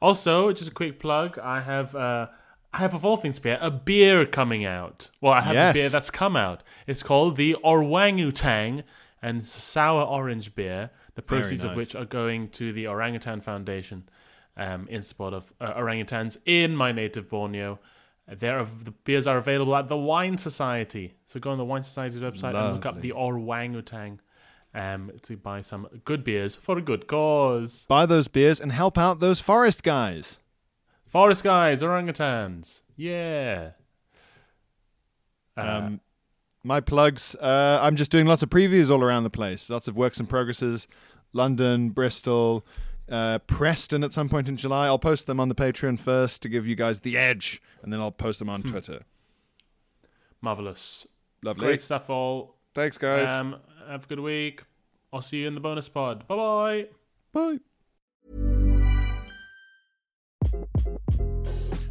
[0.00, 1.38] Also, just a quick plug.
[1.38, 2.26] I have uh,
[2.72, 5.10] I have of all things beer, a beer coming out.
[5.20, 5.74] Well, I have Yes.
[5.74, 6.62] a beer that's come out.
[6.86, 8.82] It's called the Orangutang,
[9.22, 10.90] and it's a sour orange beer.
[11.14, 14.06] The proceeds of which are going to the Orangutan Foundation
[14.58, 17.78] um, in support of uh, orangutans in my native Borneo.
[18.28, 21.14] There, are, the beers are available at the Wine Society.
[21.24, 23.08] So go on the Wine Society's website and look up Lovely.
[23.10, 24.18] the Orangutang
[24.74, 27.86] um, to buy some good beers for a good cause.
[27.88, 30.38] Buy those beers and help out those forest guys.
[31.06, 32.82] Forest guys, orangutans.
[32.96, 33.70] Yeah.
[35.56, 36.00] Uh, Um,
[36.62, 37.34] my plugs.
[37.36, 39.70] Uh, I'm just doing lots of previews all around the place.
[39.70, 40.88] Lots of works and progresses.
[41.32, 42.66] London, Bristol,
[43.08, 44.86] uh, Preston at some point in July.
[44.86, 48.00] I'll post them on the Patreon first to give you guys the edge, and then
[48.00, 49.02] I'll post them on Twitter.
[50.40, 51.06] marvelous.
[51.42, 51.66] Lovely.
[51.66, 52.56] Great stuff, all.
[52.74, 53.28] Thanks, guys.
[53.28, 53.56] Um,
[53.88, 54.62] have a good week.
[55.12, 56.26] I'll see you in the bonus pod.
[56.28, 56.86] Bye bye.
[57.32, 57.58] Bye.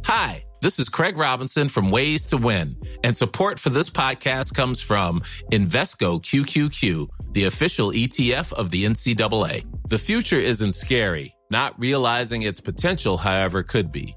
[0.04, 4.80] Hi, this is Craig Robinson from Ways to Win, and support for this podcast comes
[4.80, 5.20] from
[5.50, 9.64] Invesco QQQ, the official ETF of the NCAA.
[9.88, 11.34] The future isn't scary.
[11.50, 14.16] Not realizing its potential, however, could be.